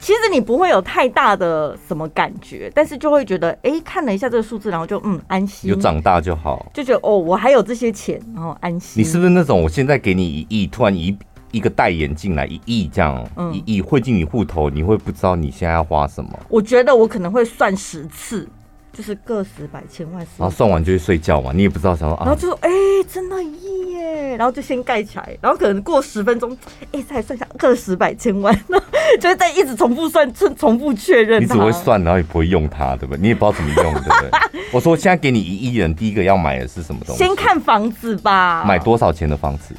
[0.00, 9.00] 其实你不会有太大的什么感觉，但是就会觉得，哎、欸，看了一下这个数字，然后就嗯安心，有长大就好，就觉得哦，我还有这些钱，然后安心。
[9.00, 11.16] 你是不是那种我现在给你一亿，突然一。
[11.52, 16.30] 一个代言进来一亿这样，嗯、一亿汇进你户头，你会不知道你现在要花什么？
[16.48, 18.48] 我觉得我可能会算十次，
[18.92, 20.26] 就是个十百千万。
[20.38, 22.24] 然后算完就去睡觉嘛，你也不知道想说啊。
[22.24, 26.50] 然后就说哎、欸，真的一亿耶，然后就先盖起来，然后可能过十分钟，
[26.92, 28.54] 哎、欸，再算下个十百千万，
[29.20, 31.42] 就会再一直重复算，重重复确认。
[31.42, 33.20] 你只会算，然后也不会用它，对不对？
[33.20, 34.62] 你也不知道怎么用，对不对？
[34.72, 37.22] 我说现在给你一亿人，第一个要买的是什么东西？
[37.22, 38.64] 先看房子吧。
[38.64, 39.74] 买多少钱的房子？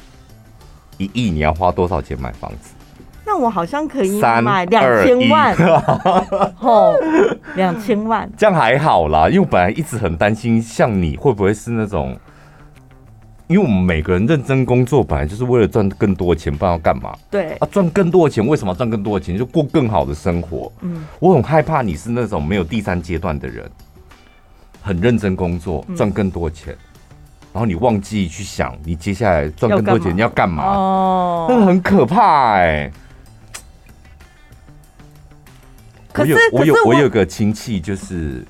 [0.98, 2.74] 一亿，你要花多少钱买房子？
[3.26, 5.56] 那我好像可以买两千万。
[6.60, 6.94] 哦，
[7.56, 9.28] 两千万，这样还好啦。
[9.28, 12.14] 因为我本来一直很担心，像你会不会是那种？
[13.46, 17.14] 因为我们每个人认真工作，本来就是为了赚更多的钱，不然要干嘛？
[17.30, 19.36] 对啊，赚更多的钱，为什么要赚更多的钱？
[19.36, 20.72] 就过更好的生活。
[20.80, 23.70] 嗯，我很害怕你是那种没有第三阶段的人，
[24.80, 26.72] 很认真工作，赚更多的钱。
[26.72, 26.78] 嗯
[27.54, 30.64] 然后你忘记去想，你接下来赚更多钱你要干嘛？
[30.64, 32.92] 哦，那个很可怕哎、欸。
[36.12, 38.44] 可是我有我有我有个亲戚，就是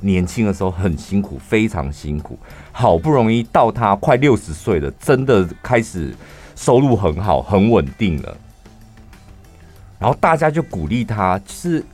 [0.00, 2.36] 年轻的时候很辛苦，非常辛苦，
[2.72, 6.12] 好不容易到他快六十岁了，真的开始
[6.56, 8.36] 收入很好，很稳定了。
[10.00, 11.84] 然后大家就鼓励他，就是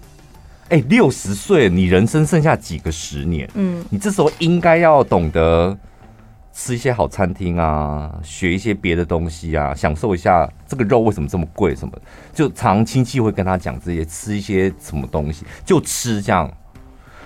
[0.71, 3.47] 哎，六十岁，你人生剩下几个十年？
[3.53, 5.77] 嗯，你这时候应该要懂得。
[6.57, 11.75] 吃一些好餐厅啊，学一些别的东西啊，享受一下这个肉为什么这么贵？
[11.75, 11.93] 什么
[12.33, 16.49] 就常亲戚会跟他讲这些，吃一些什么东西就吃这样。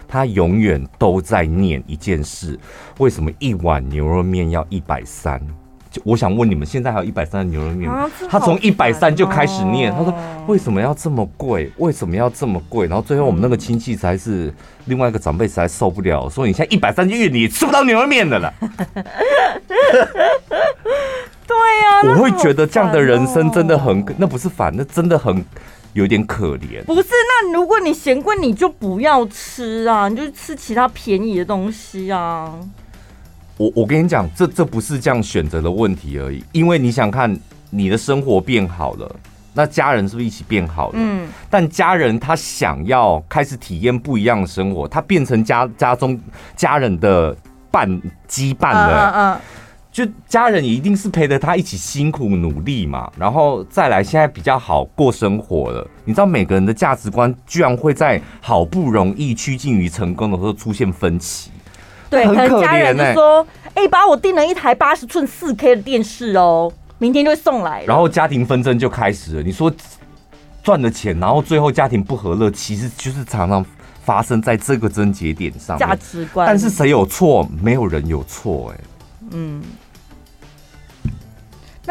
[0.08, 2.58] 他永远都在念一件事：
[2.98, 5.38] 为什么一碗牛肉面要一百三？
[5.90, 8.00] 就我想问你们，现在还有一百三的牛肉面吗？
[8.00, 10.14] 啊、他从一百三就开始念，他说
[10.46, 11.72] 为什么要这么贵？
[11.78, 12.86] 为什么要这么贵？
[12.86, 14.52] 然后最后我们那个亲戚才是
[14.84, 18.52] 另外一个长辈实在受不了，说你现在一百三就月你吃不到牛肉面的了。
[21.46, 25.42] 对呀、啊，我会觉得这样的人生真的很，那不是反，那真的很
[25.94, 26.84] 有点可怜。
[26.84, 32.52] 不是，那如果你嫌贵，你就不要吃啊，你就吃其他便宜的东西啊。
[33.58, 37.36] 我我跟你讲，这这不是这样选择的问题而已，因为你想看
[37.68, 39.16] 你的生活变好了，
[39.52, 40.94] 那家人是不是一起变好了？
[40.96, 41.28] 嗯。
[41.50, 46.18] 但家人他想要开始体验不一样的生活，他变成家家中
[46.56, 47.36] 家人的
[47.70, 47.90] 伴
[48.28, 49.12] 羁绊了。
[49.12, 49.40] 嗯嗯。
[49.90, 55.84] 就家人也一定是陪着他一起辛苦努力嘛，然后再来现在比较好过生活了。
[56.04, 61.50] 你知道每个人的价值观居然会在好不容易趋近于成功的时候出现分歧。
[62.10, 69.42] 对，可能家人就说：“哎、欸，爸，我订了一台八十寸四 K 的电视哦，明天就会送来。”然后家庭纷争就开始了。
[69.42, 69.72] 你说
[70.62, 73.64] 赚了钱，然后最后家庭不和乐，其实就是常常
[74.02, 75.76] 发生在这个症结点上。
[75.76, 77.46] 价值观，但是谁有错？
[77.62, 78.72] 没有人有错。
[78.72, 78.80] 哎，
[79.32, 79.62] 嗯。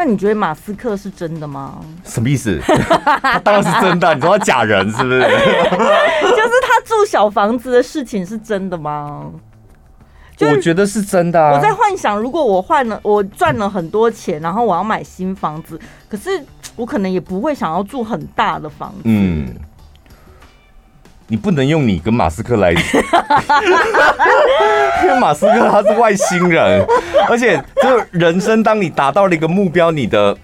[0.00, 1.80] 那你觉得马斯克是真的吗？
[2.04, 2.60] 什么意思？
[2.64, 4.14] 他当然是真的。
[4.14, 5.20] 你说他假人是不是？
[5.20, 9.26] 就是他住小房子的事情是真的吗？
[10.46, 11.52] 我觉得是真的啊！
[11.56, 16.30] 我在幻想，如果我换了，我赚了很多钱，然后我要买新房子，可是
[16.76, 19.00] 我可能也不会想要住很大的房子。
[19.04, 19.48] 嗯，
[21.26, 22.70] 你不能用你跟马斯克来，
[25.02, 26.86] 因为马斯克他是外星人，
[27.28, 30.36] 而且就人生，当你达到了一个目标，你的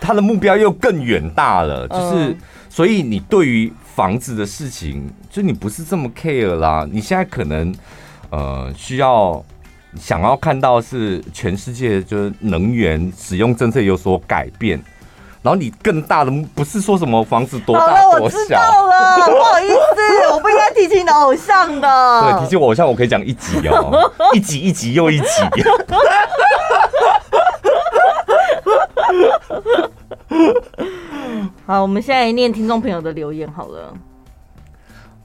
[0.00, 2.36] 他的目标又更远大了，就是
[2.68, 6.86] 所以你对于房子的事情，就你不是这么 care 啦。
[6.90, 7.74] 你现在可能
[8.32, 9.40] 呃需要
[9.96, 14.82] 想要看到是全世界就是能源使用政策有所改变。
[15.42, 18.06] 然后你更大的不是说什么房子多大多小。
[18.06, 22.22] 好了，我知道了， 不好意思，我不应该提起你的偶像的。
[22.22, 25.26] 对，提起我偶像，我可以讲一集哦， 一集一集又一集。
[31.66, 33.92] 好，我们现在念听众朋友的留言好了。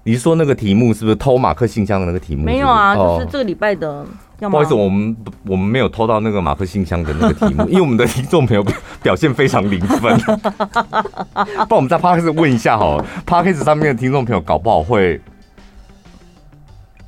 [0.08, 2.54] 你是说那个题目是不是偷马克信箱的那个题目是是？
[2.54, 4.06] 没有啊，就是这个礼拜的。
[4.40, 5.14] 不好意思，我们
[5.46, 8.66] 我们没有偷到那个马克信箱的那个题目， 因为我们的听众朋友
[9.04, 10.18] 表现非常零分。
[10.24, 10.32] 不
[11.34, 15.20] 然我们在 Podcast 问一下好了，Podcast 上面的听众朋友搞不好会，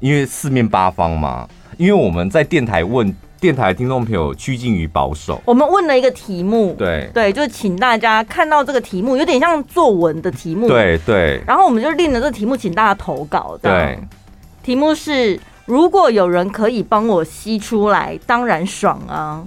[0.01, 3.15] 因为四面八方嘛，因为我们在电台问。
[3.39, 5.41] 电台听众朋友趋近于保守。
[5.45, 11.41] 我们问了一个题目，对对，就是请大家看到这个题目，有点像作文的题目，对对。
[11.47, 13.57] 然后我们就定了这个题目，请大家投稿。
[13.61, 13.97] 对，
[14.61, 19.41] 题目是：如果有人可以帮我吸出来，当然爽啊。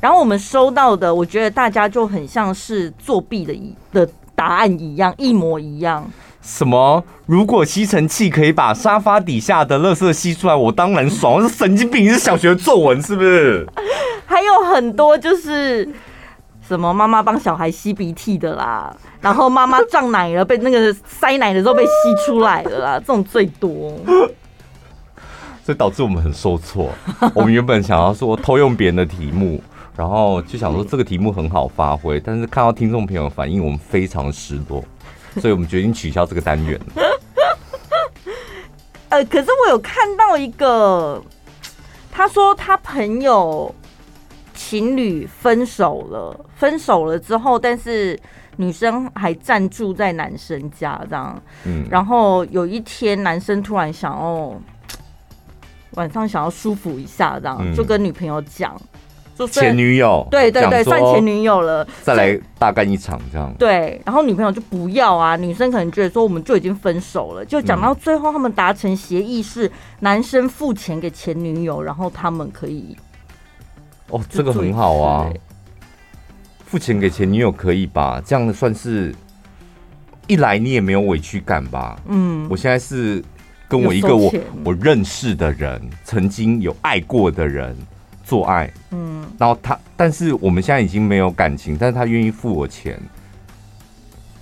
[0.00, 6.08] 然后我们收到的，我觉得大家就很像是作弊的一的答案一样，一模一样。
[6.46, 7.02] 什么？
[7.26, 11.34] 如果吸尘器可以把沙发底下的垃圾吸出来，我当然爽。
[11.34, 13.66] 我是神经病，你是小学作文是不是？
[14.26, 15.88] 还有很多就是
[16.66, 21.90] 什么妈妈帮小孩吸鼻涕的啦，然后妈妈胀奶了，被那个塞奶的时候被吸
[22.24, 23.92] 出来了啦，这种最多，
[25.66, 26.90] 所以导致我们很受挫。
[27.34, 29.60] 我们原本想要说偷用别人的题目，
[29.96, 34.84] 然后就想说这个题目很好发挥，但是看到听众朋友反应，我们非常失落。
[35.40, 36.80] 所以我们决定取消这个单元。
[39.08, 41.22] 呃，可是我有看到一个，
[42.10, 43.72] 他说他朋友
[44.54, 48.18] 情侣分手了，分手了之后，但是
[48.56, 51.40] 女生还暂住在男生家这样。
[51.64, 51.86] 嗯。
[51.90, 54.54] 然后有一天，男生突然想要
[55.92, 58.74] 晚上想要舒服一下，这样就跟女朋友讲。
[59.48, 63.52] 前女友，对对对，算前女友了，再来大干一场这样。
[63.58, 69.70] 对，然后女朋友就不要啊，女生可能觉得说我们就已经分手了，就讲到最后他们达成协议是
[70.00, 72.96] 男生付钱给前女友，然后他们可以。
[74.10, 75.28] 哦，这个很好啊，
[76.64, 78.22] 付钱给前女友可以吧？
[78.24, 79.12] 这样算是，
[80.28, 82.00] 一来你也没有委屈感吧？
[82.06, 83.22] 嗯，我现在是
[83.68, 84.32] 跟我一个我
[84.64, 87.76] 我认识的人，曾经有爱过的人。
[88.26, 92.98] 做爱，嗯，然后他，但是我们现在已经没有感情，但是他愿意付我钱，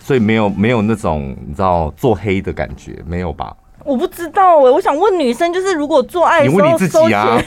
[0.01, 3.55] 所以没有没有那种你知道做黑的感觉，没有吧？
[3.85, 7.39] 我不知道哎、欸，我想问女生，就是如果做爱，你问你自己啊，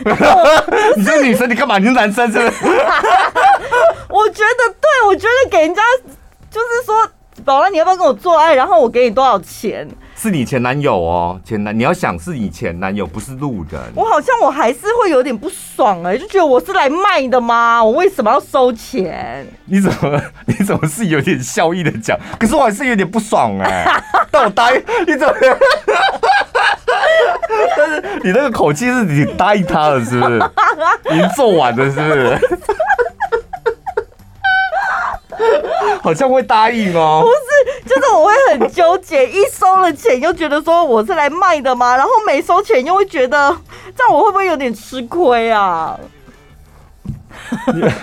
[0.96, 1.80] 你是女生，你干嘛？
[1.80, 2.68] 你是男生是不是？
[4.10, 5.82] 我觉得对，我觉得给人家
[6.52, 7.10] 就是说，
[7.44, 8.54] 宝拉，你要不要跟我做爱？
[8.54, 9.88] 然后我给你多少钱？
[10.20, 13.80] 是你前男友哦，前男，你要想是你前男友，不是路人。
[13.94, 17.84] 我好像我还是会有点不爽哎、欸，就觉得我是来卖的吗？
[17.84, 19.46] 我为什么要收钱？
[19.66, 22.18] 你怎么 你怎么是有点笑意的讲？
[22.40, 24.04] 可是我还是有点不爽哎、欸。
[24.32, 25.34] 但我答应你怎么？
[27.78, 30.42] 但是你那个口气是你答应他了是不是？
[31.12, 32.40] 已经做完了是不是？
[36.02, 43.56] 好像会答应哦，不是，就是我会很纠结，一收了钱又觉得说我是来卖的嘛，然后没收钱又会觉得
[43.96, 45.98] 这样我会不会有点吃亏啊？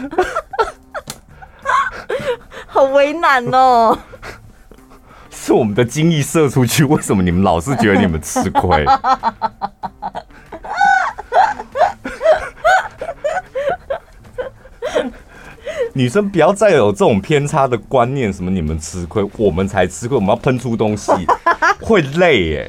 [2.66, 3.99] 好为难哦。
[5.31, 8.87] 是我们的精液射出去，为什么你们老是觉得你们吃亏？
[15.97, 21.13] 女生不要再有这种偏差的观念，什么你们吃亏，我们才吃亏，我们要喷出东西，
[21.81, 22.69] 会累耶。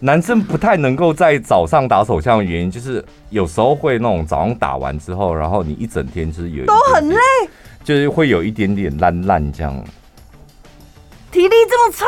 [0.00, 7.18] 男生不太能够在早上打手枪的原因，就是有时候会那种早上打完之后，然后你一整天就是有都很累，
[7.84, 9.84] 就是会有一点点烂烂这样。
[11.30, 12.06] 体力这么差？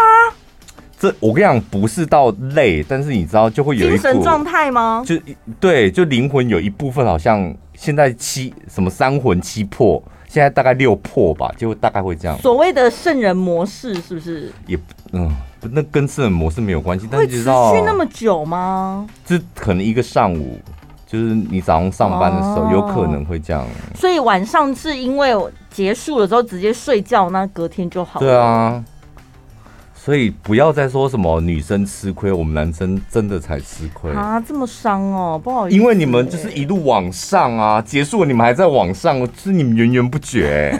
[0.98, 5.04] 这我跟你讲，不是到累，但是你知道就会有一精神状态吗？
[5.06, 5.16] 就
[5.60, 7.54] 对，就灵魂有一部分好像。
[7.78, 12.36] 现在七什么三魂七魄，现在大概六魄吧，就大概会这样。
[12.38, 14.52] 所谓的圣人模式是不是？
[14.66, 14.76] 也
[15.12, 15.30] 嗯，
[15.70, 17.08] 那跟圣人模式没有关系。
[17.08, 19.06] 但是会持续那么久吗？
[19.24, 20.58] 就可能一个上午，
[21.06, 23.64] 就是你早上上班的时候，哦、有可能会这样。
[23.94, 25.32] 所以晚上是因为
[25.70, 28.26] 结束了之后直接睡觉，那隔天就好了。
[28.26, 28.84] 对啊。
[30.08, 34.40] 所以不要再说什么女生吃亏，我们男生真的才吃亏啊！
[34.40, 35.76] 这么伤哦，不好意思。
[35.76, 40.72] 因为你们就是一路往上啊，结束了你们还在往上，是你们源源不绝。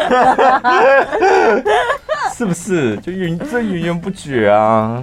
[2.36, 2.98] 是不是？
[2.98, 5.02] 就源这源源不绝啊！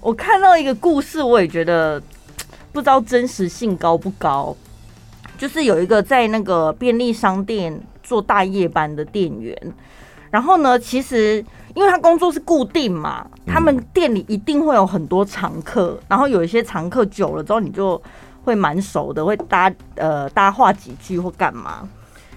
[0.00, 2.00] 我看到一个故事，我也觉得
[2.70, 4.56] 不知道真实性高不高。
[5.36, 9.58] 就是有一个在那个便利商店做大夜班的店员，
[10.34, 11.36] 然后呢，其实
[11.76, 18.02] 因为他工作是固定嘛，他们店里一定会有很多常客，然后有一些常客久了之后，你就
[18.42, 21.88] 会蛮熟的，会搭呃搭话几句或干嘛。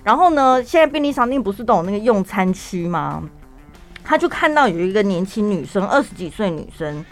[0.04, 3.28] 然后呢，现在便利商店不是都有那个用餐区吗？
[4.04, 7.04] 他就看到有一个年轻女生，二十几岁女生，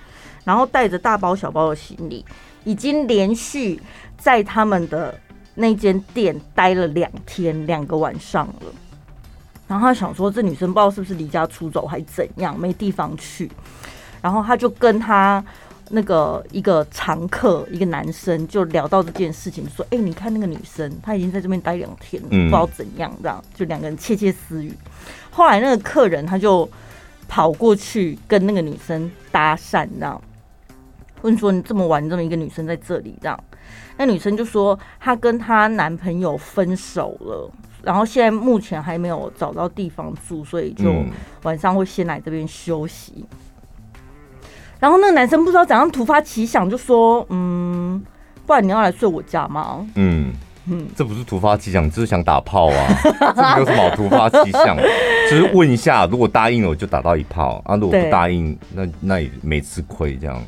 [0.43, 2.23] 然后带着大包小包的行李，
[2.63, 3.81] 已经连续
[4.19, 5.19] 在他们的。
[5.57, 8.65] 那间店待了两天两个晚上了，
[9.67, 13.49] 然后他想说，这女生不知道是不是离家出走还怎样，没地方去，
[14.21, 15.43] 然后他就跟他
[15.89, 24.73] 那个一个常客一个男生就聊到这件事情，说：“哎，你看那个女生，她已经在这边待两天了，不知道怎样，这样就两个人窃窃私语。”
[25.31, 26.69] 后来那个客人他就
[27.27, 30.21] 跑过去跟那个女生搭讪，这样
[31.21, 33.43] 问说：“你这么晚这么一个女生在这里，这样？”
[33.97, 37.51] 那女生就说，她跟她男朋友分手了，
[37.85, 40.91] 然后现在目前还没有找到地方住，所以就
[41.43, 43.23] 晚上会先来这边休息。
[44.79, 48.03] 然后那个男生不知道怎样突发奇想，就说：“嗯，
[48.45, 50.33] 不然你要来睡我家吗？”嗯。
[50.67, 52.87] 嗯，这不是突发奇想，就是想打炮啊，
[53.35, 54.75] 这没有什么好突发奇想，
[55.29, 57.61] 只是问一下，如果答应了我就打到一炮。
[57.65, 60.41] 啊，如果不答应，那那也没吃亏这样。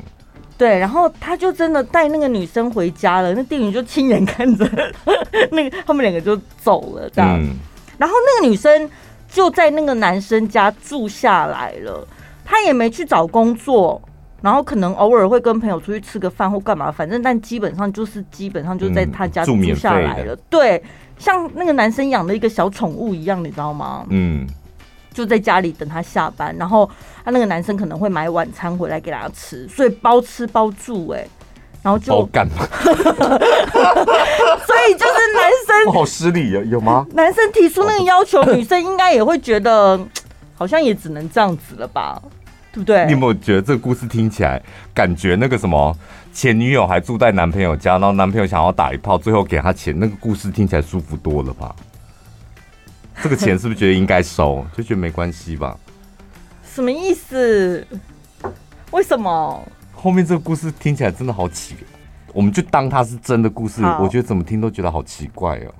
[0.58, 4.68] 对，然后他就真的带那个女生回家了，那店员就亲眼看着
[5.52, 7.38] 那个他们两个就走了，这样。
[7.40, 7.54] 嗯、
[7.96, 8.90] 然后那个女生
[9.28, 12.06] 就在那个男生家住下来了，
[12.44, 14.02] 她也没去找工作，
[14.42, 20.34] 然后可能偶尔会跟朋友出去吃个饭或干嘛，反正但基本上就是基本上就在他家住下来了。
[20.50, 20.82] 对，
[21.18, 24.04] 像那个男生养的一个小宠物一样，你知道吗？
[24.10, 24.44] 嗯。
[25.18, 26.88] 就在家里等他下班，然后
[27.24, 31.30] 他那个男生可能会买晚餐回来给他吃，所以包吃包住哎、欸，
[31.82, 32.64] 然后就包干嘛？
[32.78, 37.04] 所以就是男生我 好失礼啊，有吗？
[37.14, 39.98] 男生提出那个要求，女生应该也会觉得
[40.54, 42.22] 好像也只能这样子了吧，
[42.72, 43.04] 对不对？
[43.06, 44.62] 你有没有觉得这个故事听起来
[44.94, 45.92] 感觉那个什么
[46.32, 51.74] 前女友还住在男朋友家，然后男朋友想要打一炮，最后给他钱，那个故事听起来舒服多了吧？
[53.22, 54.64] 这个钱是不是觉得应该收？
[54.76, 55.76] 就觉得没关系吧？
[56.64, 57.86] 什么意思？
[58.90, 59.68] 为什么？
[59.92, 61.74] 后面这个故事听起来真的好奇，
[62.32, 63.82] 我们就当它是真的故事。
[64.00, 65.74] 我觉得怎么听都觉得好奇怪哦。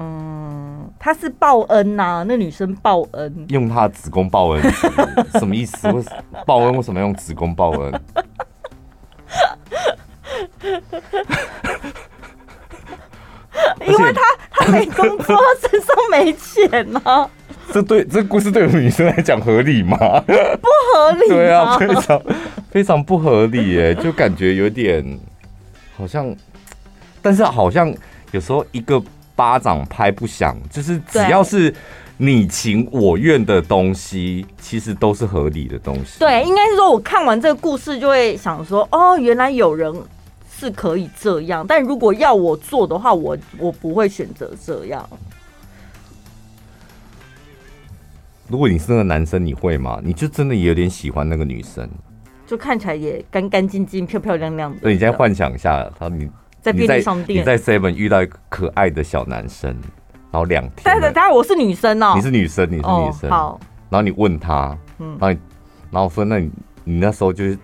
[0.00, 4.62] 嗯，他是报恩呐、啊，那女生报恩，用她的子宫报恩，
[5.32, 5.90] 什么意思？
[5.90, 6.00] 为
[6.46, 8.00] 报恩为什么要用子宫报恩？
[13.86, 17.30] 因为他他没工作，他身上没钱呢、啊。
[17.70, 19.96] 这对这故事对我们女生来讲合理吗？
[20.26, 21.28] 不合理。
[21.28, 22.22] 对啊，非常
[22.70, 25.18] 非常不合理耶，就感觉有点
[25.96, 26.34] 好像，
[27.20, 27.94] 但是好像
[28.30, 29.02] 有时候一个
[29.36, 31.74] 巴掌拍不响，就是只要是
[32.16, 36.18] 你情我愿的东西，其实都是合理的东西。
[36.20, 39.92] 对，应该是说我看完这个故事就会想说，哦，原来有人。
[40.58, 45.08] 是可以这样，但如果要我做的话，我我不会选择这样。
[48.48, 50.00] 如果你是那个男生，你会吗？
[50.02, 51.88] 你就真的也有点喜欢那个女生，
[52.44, 54.80] 就看起来也干干净净、漂漂亮亮的。
[54.80, 56.28] 对，你现在幻想一下，他你
[56.60, 59.70] 在便利商店，你在 Seven 遇到一个可爱的小男生，
[60.32, 65.40] 然后两天，但是当然我是女生哦，你是女生，你是女生，好，然后你问他，嗯，然后
[65.92, 66.50] 然后说，那你
[66.82, 67.56] 你那时候就是。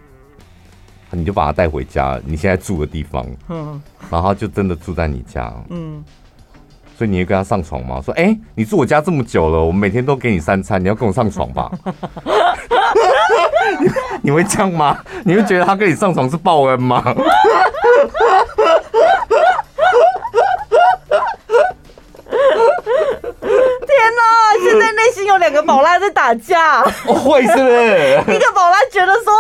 [1.14, 6.04] 你就把他带回家，你现在住的地方，嗯，然后就真的住在你家，嗯，
[6.98, 8.02] 所以你会跟他上床吗？
[8.04, 11.70] 说，哎、欸，你住我家这么久了，我每天都给你三餐，你要跟我上床吧？
[13.80, 13.88] 你，
[14.22, 14.98] 你会这样吗？
[15.24, 17.02] 你会觉得他跟你上床是报恩吗？
[24.62, 28.22] 现在内心有两个宝拉在打架，会是不是？
[28.34, 29.32] 一个宝拉觉得说。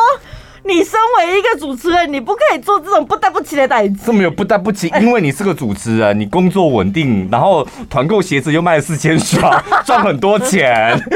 [0.66, 3.94] 你身为一个主持人，你不可以做这种不得不起的代志。
[4.06, 10.98] 这么有不得不起，因为你是个主持人，你工作稳定，然后团购鞋子又卖了四千双， 赚很多钱。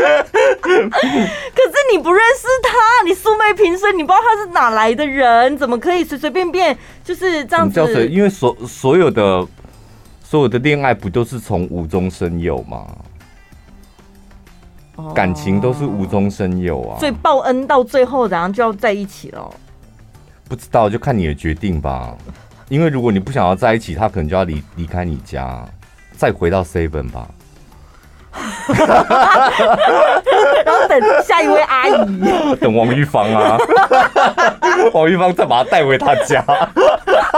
[0.60, 8.06] 可是你不认识他，你素昧平生，你不知道他是哪来的人，怎么可以随随便便就是这样子？
[8.08, 9.46] 因为所所有的
[10.22, 12.86] 所有的恋爱不都是从无中生有吗？
[15.14, 19.48] 感情都是无中生有啊，所以报恩到最后，然后就要在一起了。
[20.48, 22.16] 不知道，就看你的决定吧。
[22.68, 25.66] 因为如果你不想要在一起，他可能就要离离开你家，
[26.12, 27.28] 再回到 Seven 吧。
[30.64, 33.56] 然后等下一位阿姨，等王玉芳啊，
[34.92, 36.44] 王玉芳再把她带回她家，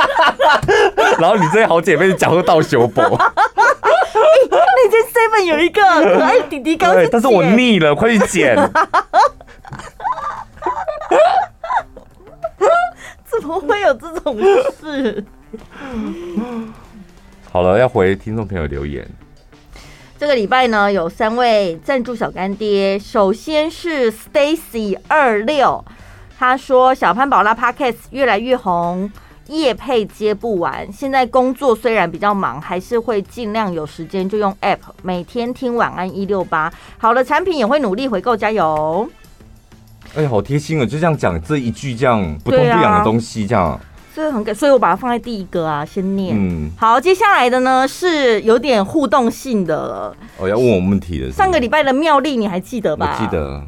[1.19, 3.01] 然后你这些好姐妹讲说到修补。
[4.53, 8.57] 那间 seven 有一个可爱弟弟刚，但是我腻了，快去捡。
[13.25, 14.37] 怎么会有这种
[14.81, 15.25] 事？
[17.53, 19.07] 好了，要回听众朋友留言。
[20.21, 22.99] 这个礼拜呢，有三位赞助小干爹。
[22.99, 25.83] 首先是 Stacy 二六，
[26.39, 29.11] 他说小潘宝拉 Podcast 越来越红，
[29.47, 30.93] 夜配接不完。
[30.93, 36.71] 现在工作虽然比较忙，还是会尽量有时间就用 App 每天听晚安一六八。
[36.99, 39.09] 好的产品也会努力回购，加油。
[40.15, 40.85] 哎呀，好贴心啊！
[40.85, 43.81] 就这样讲这一句，这样不痛不痒的东西，这样。
[44.21, 46.37] 这很感，所以我把它放在第一个啊，先念。
[46.37, 50.17] 嗯，好，接下来的呢是有点互动性的了。
[50.39, 51.31] 哦，要问我问题的。
[51.33, 53.17] 上个礼拜的妙丽你还记得吧？
[53.19, 53.63] 我记得。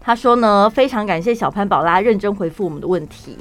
[0.00, 3.36] 他说呢，非常感谢小潘宝拉认真回复我们的问题。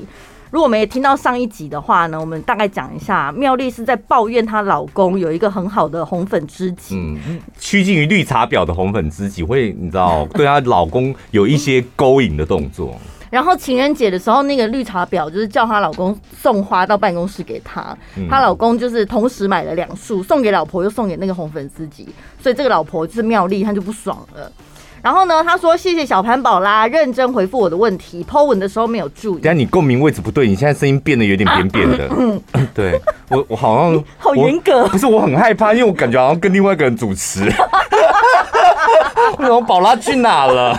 [0.49, 12.97] 如果没听到上一集的话呢，我们大概讲一下，妙丽是在抱怨她老公有一个很好的红粉知己，嗯，趋近于绿茶婊的红粉知己，会你知道对她老公有一些勾引的动作。
[13.29, 17.81] 然后情人节的时候，那个绿茶婊就是叫她老公送花到办公室给她，
[18.29, 22.07] 她、嗯、老公就是同时买了两束，送给老婆又送给那个红粉知己，
[22.41, 24.51] 所以这个老婆就是妙丽，她就不爽了。
[24.99, 29.41] 然后呢，他说谢谢小潘宝拉认真回复我的问题，po 文的时候没有注意。
[29.41, 32.09] 等下你共鸣位置不对，你现在声音变得有点扁扁的。
[32.51, 32.99] 啊、对
[33.29, 37.43] 我我好像好严格，不是我很害怕，因为我感觉好像跟另外一个人主持。
[37.43, 40.77] 为什么宝拉去哪了？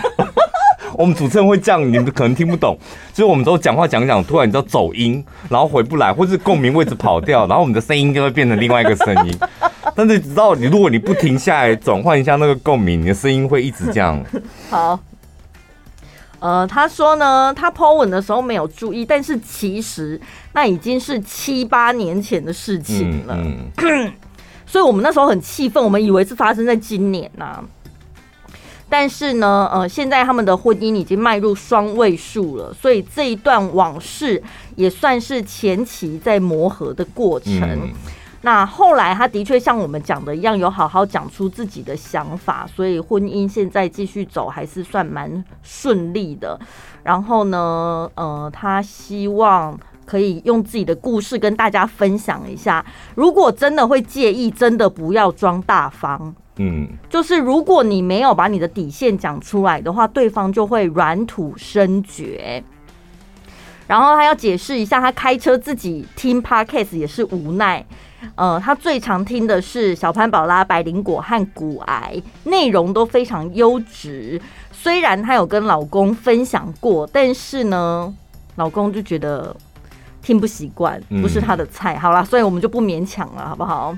[0.99, 2.77] 我们主持人会这样，你们可能听不懂。
[3.13, 9.33] 就是我们都讲话讲讲，突然你知道走音，然后回不来，或是共鸣位置跑掉，然后我们的声音就会变成另外一个声音。
[9.95, 14.21] 但是你知道，你如果你不停下来转换一下那个共鸣，你的声音会一直这样。
[14.69, 14.99] 好，
[16.39, 20.19] 呃，他说呢，他 po 文的时候没有注意，但是其实
[20.51, 23.37] 那已经是七八年前的事情了。
[23.37, 24.11] 嗯嗯、
[24.67, 27.63] 所以我们那时候很气愤，我们以为是发生在今年呐、啊。
[28.89, 34.41] 但是呢，呃，现在他们的婚姻已经迈入双位数了，所以这一段往事
[34.75, 37.61] 也算是前期在磨合的过程。
[37.61, 37.91] 嗯、
[38.41, 46.59] 那后来他的确像我们讲的一样，有好好讲出自己的想法，所以婚姻现在继续走还是算蛮顺利的。
[47.03, 52.83] 然后呢，呃，他希望可以用自己的故事跟大家分享一下。
[53.13, 56.33] 如果真的会介意，真的不要装大方。
[56.61, 62.61] 嗯，就是如果你没有把你的底线讲出来的话，对方就会软土深掘。
[63.87, 67.83] 然后他要解释一下，他开车自己听 Podcast 也是无奈。
[68.35, 74.39] 呃，他最常听的是小潘宝拉、百灵果和骨癌，内容都非常优质。
[74.71, 78.13] 虽然他有跟老公分享过，但是呢，
[78.57, 79.55] 老公就觉得
[80.21, 81.97] 听不习惯，不是他的菜。
[81.97, 83.97] 好啦，所以我们就不勉强了，好不好？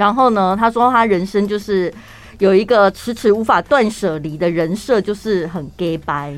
[0.00, 1.92] 然后呢，他说他人生就是
[2.38, 6.34] 有一个迟迟无法断舍离的人设，就是很 gay 白。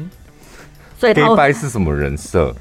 [0.99, 2.53] 所以 gay 掰是什么人设？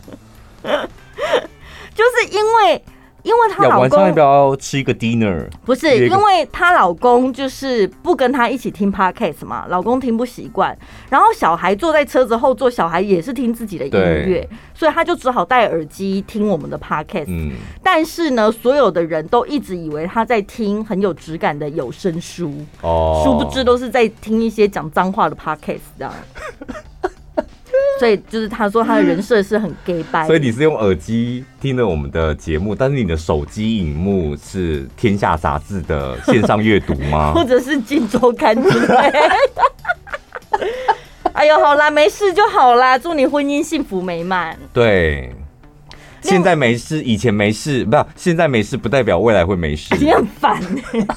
[0.61, 2.83] 就是因为。
[3.23, 5.47] 因为她老公晚上要不要吃一个 dinner？
[5.63, 10.77] 不是，因为她老公就是不跟她一起听 podcast 嘛，老公听不习惯。
[11.09, 17.25] 然后小孩坐在车子后座，小孩也是听自己的音乐，所以他就只好戴耳机听我们的 podcast。
[17.27, 17.51] 嗯，
[17.83, 26.13] 但是呢，所有的人都一直以为他在听很有质感的有声书，哦，殊不知都是在听一些讲脏话的 podcast 这样。
[27.99, 37.33] 所以就是他说他的人设是很 gay 掰，所以你是用耳机听了我们的节目，但是你的手机荧幕是《天下杂志》的线上阅读吗？
[37.35, 39.19] 或者是《金周刊》之类的？
[41.33, 44.57] 哎呦，好啦，没事就好啦，祝你婚姻幸福美满。
[44.73, 45.33] 对，
[46.21, 49.95] 现在没事，以前没事，不，现在没事不代表未来会没事。
[49.99, 51.07] 你很烦欸。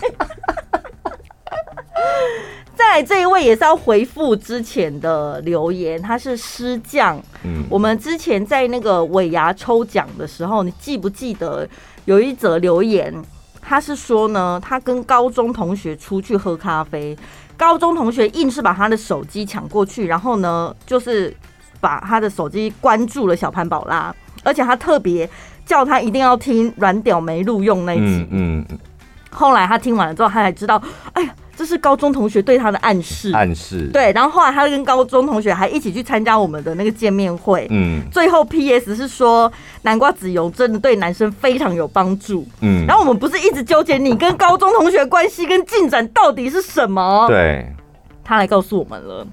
[2.95, 7.21] 再来这一位也是要回复之前的留言，他是师匠。
[7.43, 11.69] 嗯，我们之前在那个尾牙抽奖的时候，你记不记得
[12.05, 13.13] 有一则留言？
[13.61, 17.19] 他是说呢，他跟高中同学出去喝咖啡，
[17.57, 21.37] 高中同学硬是把他的手机抢过去，然后呢，就是
[21.81, 24.15] 把他的手机关注了小潘宝拉，
[24.45, 25.29] 而且他特别
[25.67, 28.25] 叫他一定要听软屌没录用那一集。
[28.31, 28.79] 嗯，嗯，
[29.33, 30.81] 后来他听完了之后，他才知道，
[31.15, 31.35] 哎呀。
[31.57, 34.13] 这是高中同学对他的暗示，暗示对。
[34.13, 38.03] 然后后来他跟高中同学还一起去参加我们的那个见面会，嗯。
[38.11, 38.95] 最后 P.S.
[38.97, 39.51] 是说
[39.83, 42.85] 南瓜籽油真的对男生非常有帮助，嗯。
[42.87, 47.27] 然后我们不是一直纠结你跟高中同学关系跟进展到底是什么？
[47.29, 47.67] 对。
[48.25, 49.27] 他来告诉我们了，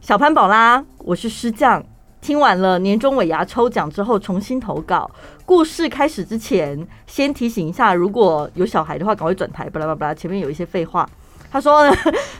[0.00, 1.82] 小潘宝拉，我是师匠。
[2.20, 5.10] 听完了年终尾牙抽奖之后，重新投稿。
[5.44, 9.68] 故事开始之前，先提醒一下，如果有小孩的话，赶快转台。
[9.68, 11.08] 巴拉巴拉，前面有一些废话。
[11.52, 11.94] 他说呢，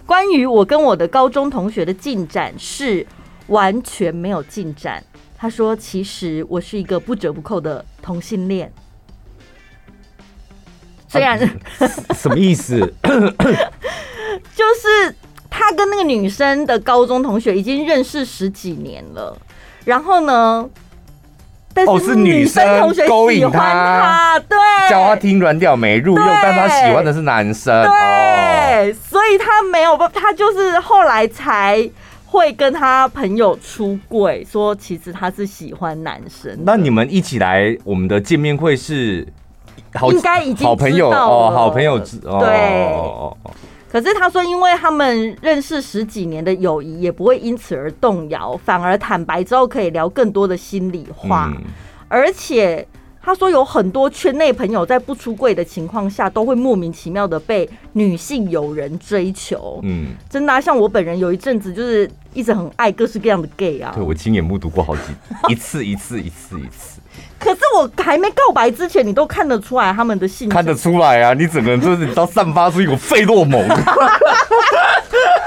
[0.07, 3.07] 关于我跟我的高中同学的进展是
[3.49, 5.05] 完全没有进展。
[5.37, 8.73] 他说，其实我是一个不折不扣的同性恋。
[11.09, 11.51] 虽然、啊、
[12.15, 12.79] 什么意思？
[14.55, 15.15] 就是
[15.51, 19.37] 他跟那个女生的高中同学已经认识十几年了。
[19.85, 20.67] 然后呢？
[21.75, 24.59] 但是女生同学喜欢他，对，
[24.91, 27.91] 叫他听软屌没入用，但他喜欢的是男生，对，
[28.93, 31.89] 所以他没有，他就是后来才
[32.27, 36.57] 会跟他朋友出柜，说其实他是喜欢男生。
[36.65, 39.27] 那你们一起来我们的见面会是
[39.95, 42.89] 好，应该已经好朋友哦，好朋友知对。
[43.91, 51.53] 可是他说，因为他们认识十几年的友谊也不会因此而动摇，反而坦白之后可以聊更多的心里话。
[51.55, 51.63] 嗯、
[52.09, 52.89] 而且
[53.23, 59.79] 他说有很多圈内朋友在不出柜的情况下，都会莫名其妙的被女性友人追求。
[59.85, 63.93] 嗯，真的、啊，像我本人有一阵子就是一直很爱各式各样的 gay 啊。
[63.95, 65.03] 对，我亲眼目睹过好几
[65.49, 67.01] 一次，一次，一次，一次。
[67.39, 70.55] 可是我还没告白之前，你都看得出来他们的性格。
[70.55, 71.35] 看得出来啊！
[71.35, 73.69] 你整个人就是你知道散发出一股费洛蒙。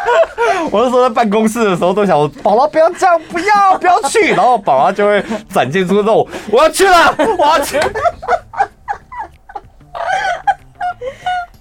[0.72, 4.32] 我那时候在办公室的时候都想说：“宝拉不要这样，不要不要去。
[4.36, 7.80] ”然后宝宝就会展现出那种：“我要去了，我要去。”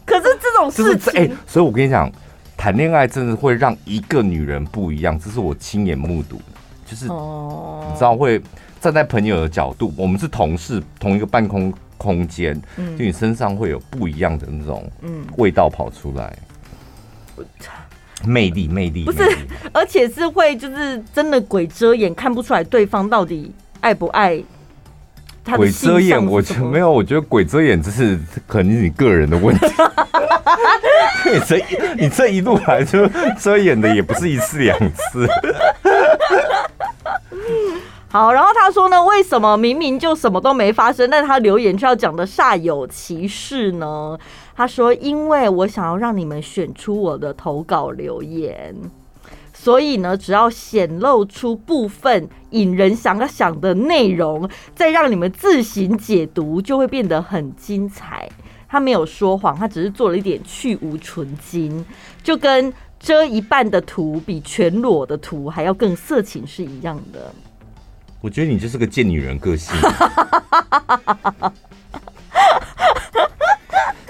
[0.05, 2.11] 可是这种事情，哎、欸，所以我跟你讲，
[2.57, 6.45] 谈恋爱真的会让一个女人不一样，这是我亲眼目睹的，
[6.87, 8.41] 就是你知道会。
[8.81, 14.87] 站在朋友的角度，我们是同事，同一个办公空间，嗯，就你身上会有不一样的那种
[15.39, 16.37] 味道跑出来，
[17.39, 17.47] 嗯、
[18.27, 19.23] 魅力魅力，不是，
[19.73, 24.43] 而且是会就是真的鬼遮眼，看不出来对方到底爱不爱。
[25.57, 29.67] 鬼遮眼，我觉没有，我觉得鬼遮眼这是可能是你个人的问题。
[31.31, 31.65] 你这
[31.99, 33.07] 你这一路来就
[33.39, 35.29] 遮眼的也不是一次两次。
[38.15, 44.17] 好，然后他说呢，为什么明明就什么都没发生，但他留言却要讲的煞有其事呢？
[44.55, 48.73] 他说，因为我想要让你们选出我的投稿留言，
[49.53, 58.29] 所以呢，只要显露出部分引人想要想的内容，再让你们自行解读，就会变得很精彩。
[58.69, 61.85] 他没有说谎，他只是做了一点去无存菁，
[62.23, 67.35] 就跟遮一半的图比全裸的图还要更色情是一样的。
[68.25, 69.77] 我觉得你就是个贱女人个性，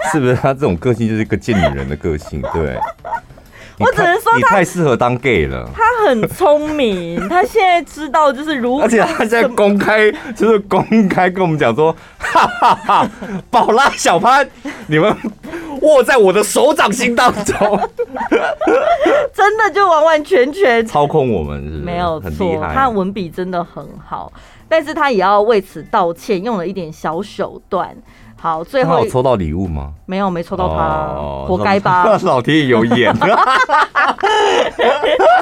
[0.09, 0.33] 是不是？
[0.37, 2.79] 他这种个性就是一个贱女人的个性，对。
[3.79, 5.69] 我只能说他，你太适合当 gay 了。
[5.75, 13.09] 他很聪明，他现在知道就是如何，而且他现在公开就是公开跟我们讲说，哈哈哈，
[13.49, 14.47] 宝拉小潘，
[14.87, 15.15] 你们
[15.81, 17.55] 握在我的手掌心当中，
[19.33, 21.81] 真的就完完全全操控我们是不是？
[21.81, 24.31] 没有错，他文笔真的很好，
[24.69, 27.95] 但是他也要为此道歉，用了一点小手段。
[28.45, 29.91] 好，最后有抽到礼物吗？
[30.05, 32.05] 没有，没抽到他，哦、活该吧？
[32.21, 33.11] 老天爷有眼，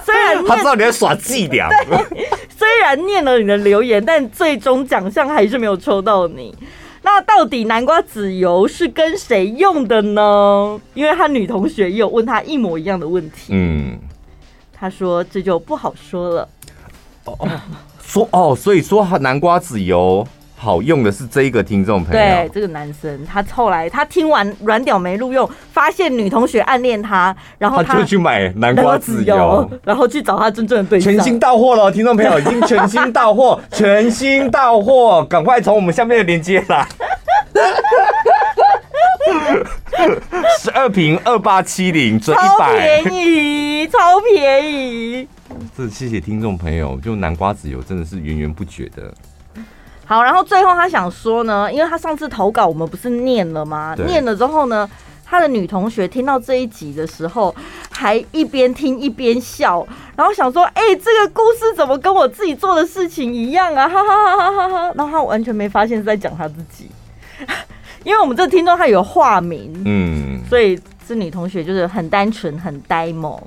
[0.05, 1.67] 虽然他知道你在耍伎俩。
[2.57, 6.55] 虽然念了你的留言，但最终奖项还是没有抽到你。
[7.01, 10.79] 那到底南瓜籽油是跟谁用的呢？
[10.93, 13.47] 因为他女同学也有问他一模一样的问题。
[13.49, 13.99] 嗯，
[14.71, 16.47] 他说这就不好说了。
[17.25, 17.49] 哦，
[18.01, 20.25] 说哦，所以说南瓜籽油。
[20.63, 31.13] 好用的是这一个听众朋友，对这个男生，他后来他听完软屌没录用，发现女同学暗恋他，然后他，他就去买南瓜籽油，然后去找他真正的对象。
[31.13, 36.87] 全新到货了，听众朋友已经全新到货， 全新到货，赶快从我们下面的链接来。
[40.61, 45.27] 十二瓶二八七零，折一百，超便宜，超便宜。
[45.77, 49.13] 这谢谢听众朋友，就南瓜籽油真的是源源不绝的。
[50.05, 53.95] 好，然后最后他想说呢，因为他上次投稿我们不是念了吗？
[54.05, 54.89] 念了之后呢，
[55.25, 57.55] 他的女同学听到这一集的时候，
[57.89, 59.85] 还一边听一边笑，
[60.15, 64.93] 然后想说：“哎、欸，这个故事怎么跟我自己做的事情一样啊？”哈哈哈哈哈哈。
[64.95, 66.89] 然后他完全没发现是在讲他自己，
[68.03, 70.77] 因为我们这听众他有化名，嗯，所以
[71.07, 73.41] 这女同学就是很单纯、很呆萌。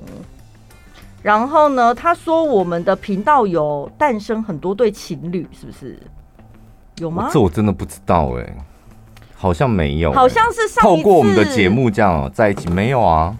[1.21, 5.97] 然后呢，他说我们的频道有诞生很多对情侣，是不是？
[6.99, 7.29] 有吗？
[7.31, 8.57] 这我真的不知道哎、欸，
[9.35, 13.35] 好像没有、欸，好像是上一次透过我们的节目这样在一起，没有啊。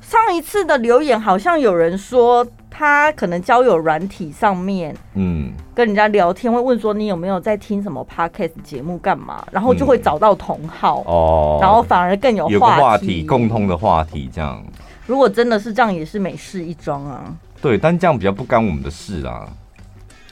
[0.00, 2.46] 上一次的留言好像有人说。
[2.74, 14.64] 他可能交友软体上面，嗯，跟人家聊天会问说，你有没有在听什么 podcast 节目干嘛，然后就会找到同好哦，然后反而更有话题共通的话题这样。
[15.06, 17.36] 如果真的是这样，也是美事一桩啊。
[17.60, 19.46] 对，但这样比较不干我们的事啊。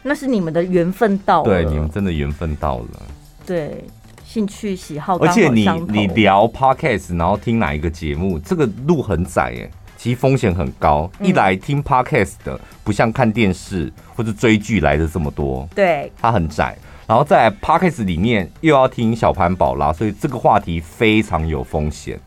[0.02, 3.02] 那是你们的缘分到了，对，你们真的缘分到了。
[3.46, 3.84] 对，
[4.24, 9.70] 兴趣喜好，而且你你聊 podcast，然后听哪一个节目，这个路很窄哎。
[9.96, 16.74] 其实风险很高，一来听 podcast 的不像看电视或者追剧来的这么多，对，它很窄。
[17.06, 22.18] 然后在 podcast 里面又要听小潘宝拉，所以这个话题非常有风险。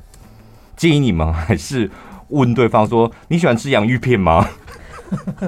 [0.78, 1.89] 建议你们还是
[2.28, 4.47] 问对方说：你喜欢吃洋芋片吗？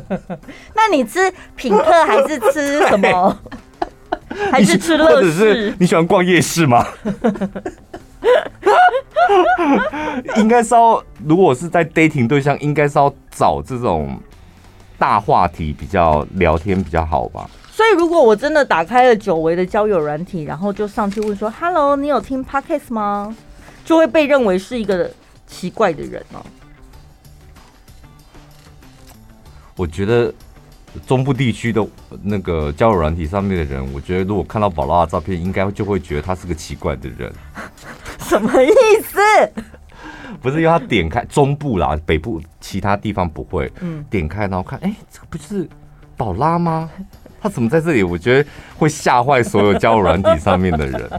[0.74, 3.40] 那你吃品客还是吃什么？
[4.52, 5.16] 还是吃乐事？
[5.16, 6.86] 或者是你喜欢逛夜市吗？
[10.38, 14.20] 应该是要，如果是在 dating 对象，应该是要找这种
[14.98, 17.50] 大话题比较聊天比较好吧。
[17.72, 23.36] 所以，如果我真的打开了久违的交友软体，然后就上去问说：“Hello，你有听 Podcast 吗？”
[23.86, 25.10] 就会被认为是一个
[25.46, 26.42] 奇怪的人哦。
[29.76, 30.34] 我觉得
[31.06, 31.86] 中部地区的
[32.24, 37.34] 那个交友软体上面的人，我觉得如果看到宝拉的照片，应该就会觉得他是个奇怪的人。
[38.20, 38.70] 什么意
[39.04, 39.20] 思？
[40.42, 43.72] 不是因为他点开中部啦，北部其他地方不会。
[43.82, 45.68] 嗯，点开然后看，哎、欸，这个不是
[46.16, 46.90] 宝拉吗？
[47.42, 48.02] 他怎么在这里？
[48.02, 51.10] 我觉得会吓坏所有交友软体上面的人。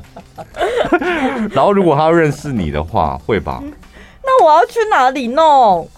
[1.52, 3.62] 然后如果他要认识你的话，会吧？
[4.24, 5.88] 那我要去哪里弄？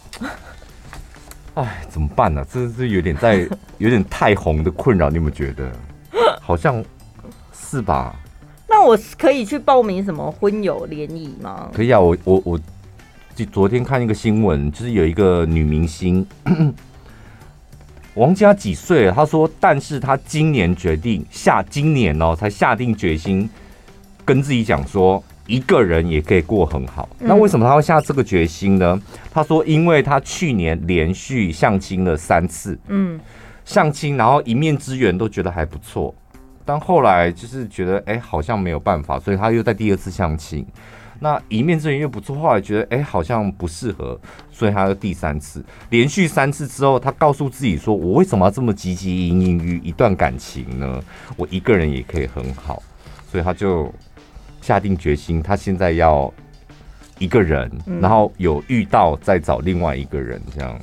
[1.58, 2.46] 哎，怎么办呢、啊？
[2.52, 3.48] 这是有点在
[3.78, 5.72] 有点太红的困扰，你有没有觉得？
[6.40, 6.82] 好像
[7.52, 8.14] 是吧？
[8.68, 11.68] 那我可以去报名什么婚友联谊吗？
[11.74, 12.60] 可以啊，我我我，
[13.34, 16.24] 就昨天看一个新闻，就是有一个女明星，
[18.14, 19.12] 王家几岁了？
[19.12, 23.50] 她说，但是她今年决定下，今年哦才下定决心，
[24.24, 27.08] 跟自己讲说，一个人也可以过很好。
[27.18, 29.02] 那为什么他会下这个决心呢？
[29.32, 33.18] 他说，因为他去年连续相亲了三次，嗯，
[33.64, 36.14] 相亲然后一面之缘都觉得还不错。
[36.64, 40.64] 但后来就是觉得，哎、欸，好像没有办法，所以他又在第二次相亲。
[41.18, 44.20] 那一面之缘又不错，后来觉得，哎、欸，好像不适合，
[44.52, 51.02] 所以他又第三次，连续三次之后，他告诉自己说：“我为什么要这么汲汲营营于一段感情呢？
[51.36, 52.82] 我一个人也可以很好。”
[53.32, 53.92] 所以他就
[54.68, 56.30] 下定决心，他现在要
[57.18, 57.70] 一个人，
[58.02, 60.78] 然后有遇到再找另外一个人这样。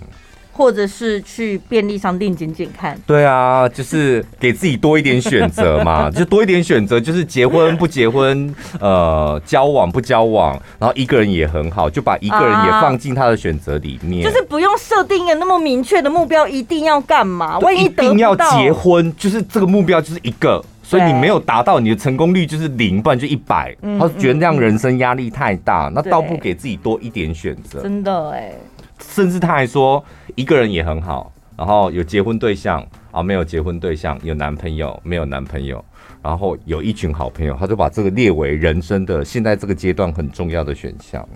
[0.51, 17.59] 或者是去便利商店捡捡看，对啊，就是给自己多一点选择嘛， 就多一点选择，就是结婚不结婚，呃，交往不交往，然后一个人也很好，就把一个人也放进他的选择里面，啊，就是不用设定一个那么明确的目标，一定要干嘛？
[17.59, 23.75] 万一一定要结婚，就是这个目标就是一个，所以你没有达到，你的成功率就是零，不然就一百。
[23.99, 28.53] 他觉得这样人生压力太大，那倒不给自己多一点选择，真的哎。
[29.01, 30.03] 甚至他还说，
[30.36, 35.83] 一个人也很好，然后有结婚对象啊，没有结婚对象，有男朋友没有男朋友，
[36.21, 41.27] 然后有一群好朋友，他就把这个列为人生的现在这个阶段很重要的选项。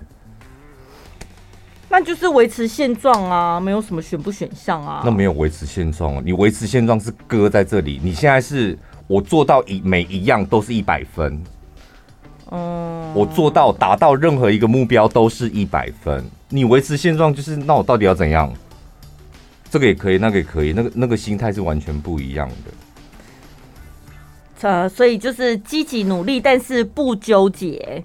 [1.90, 5.02] 那就是维持现状啊，没有什么选不选项啊。
[5.04, 8.78] 那没有维持现状，你维持现状是搁在这里，你现在是
[9.10, 11.42] 我做到一每一样都是一百分，
[12.52, 16.24] 嗯，我做到达到任何一个目标都是一百分。
[16.48, 18.54] 你维持现状就是，那我到底要怎样？
[19.72, 22.56] 这个也可以，那个也可以，那个那个心态是完全不一样的。
[24.70, 28.04] 呃，所以就是积极努力，但是不纠结。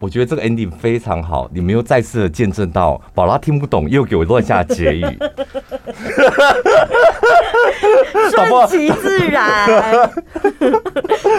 [0.00, 5.04] 我觉得这个 ending 非常好，你们又再次的见证到宝拉听不懂，又给我乱下结语，
[8.30, 10.10] 顺其自然，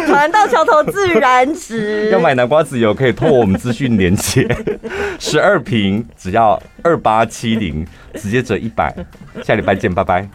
[0.05, 2.09] 船到桥头自然直。
[2.13, 4.47] 要买南瓜籽油可以透过我们资讯连接，
[5.17, 7.83] 十二瓶只要二八七零，
[8.13, 8.95] 直接折一百。
[9.43, 10.27] 下礼拜见，拜拜。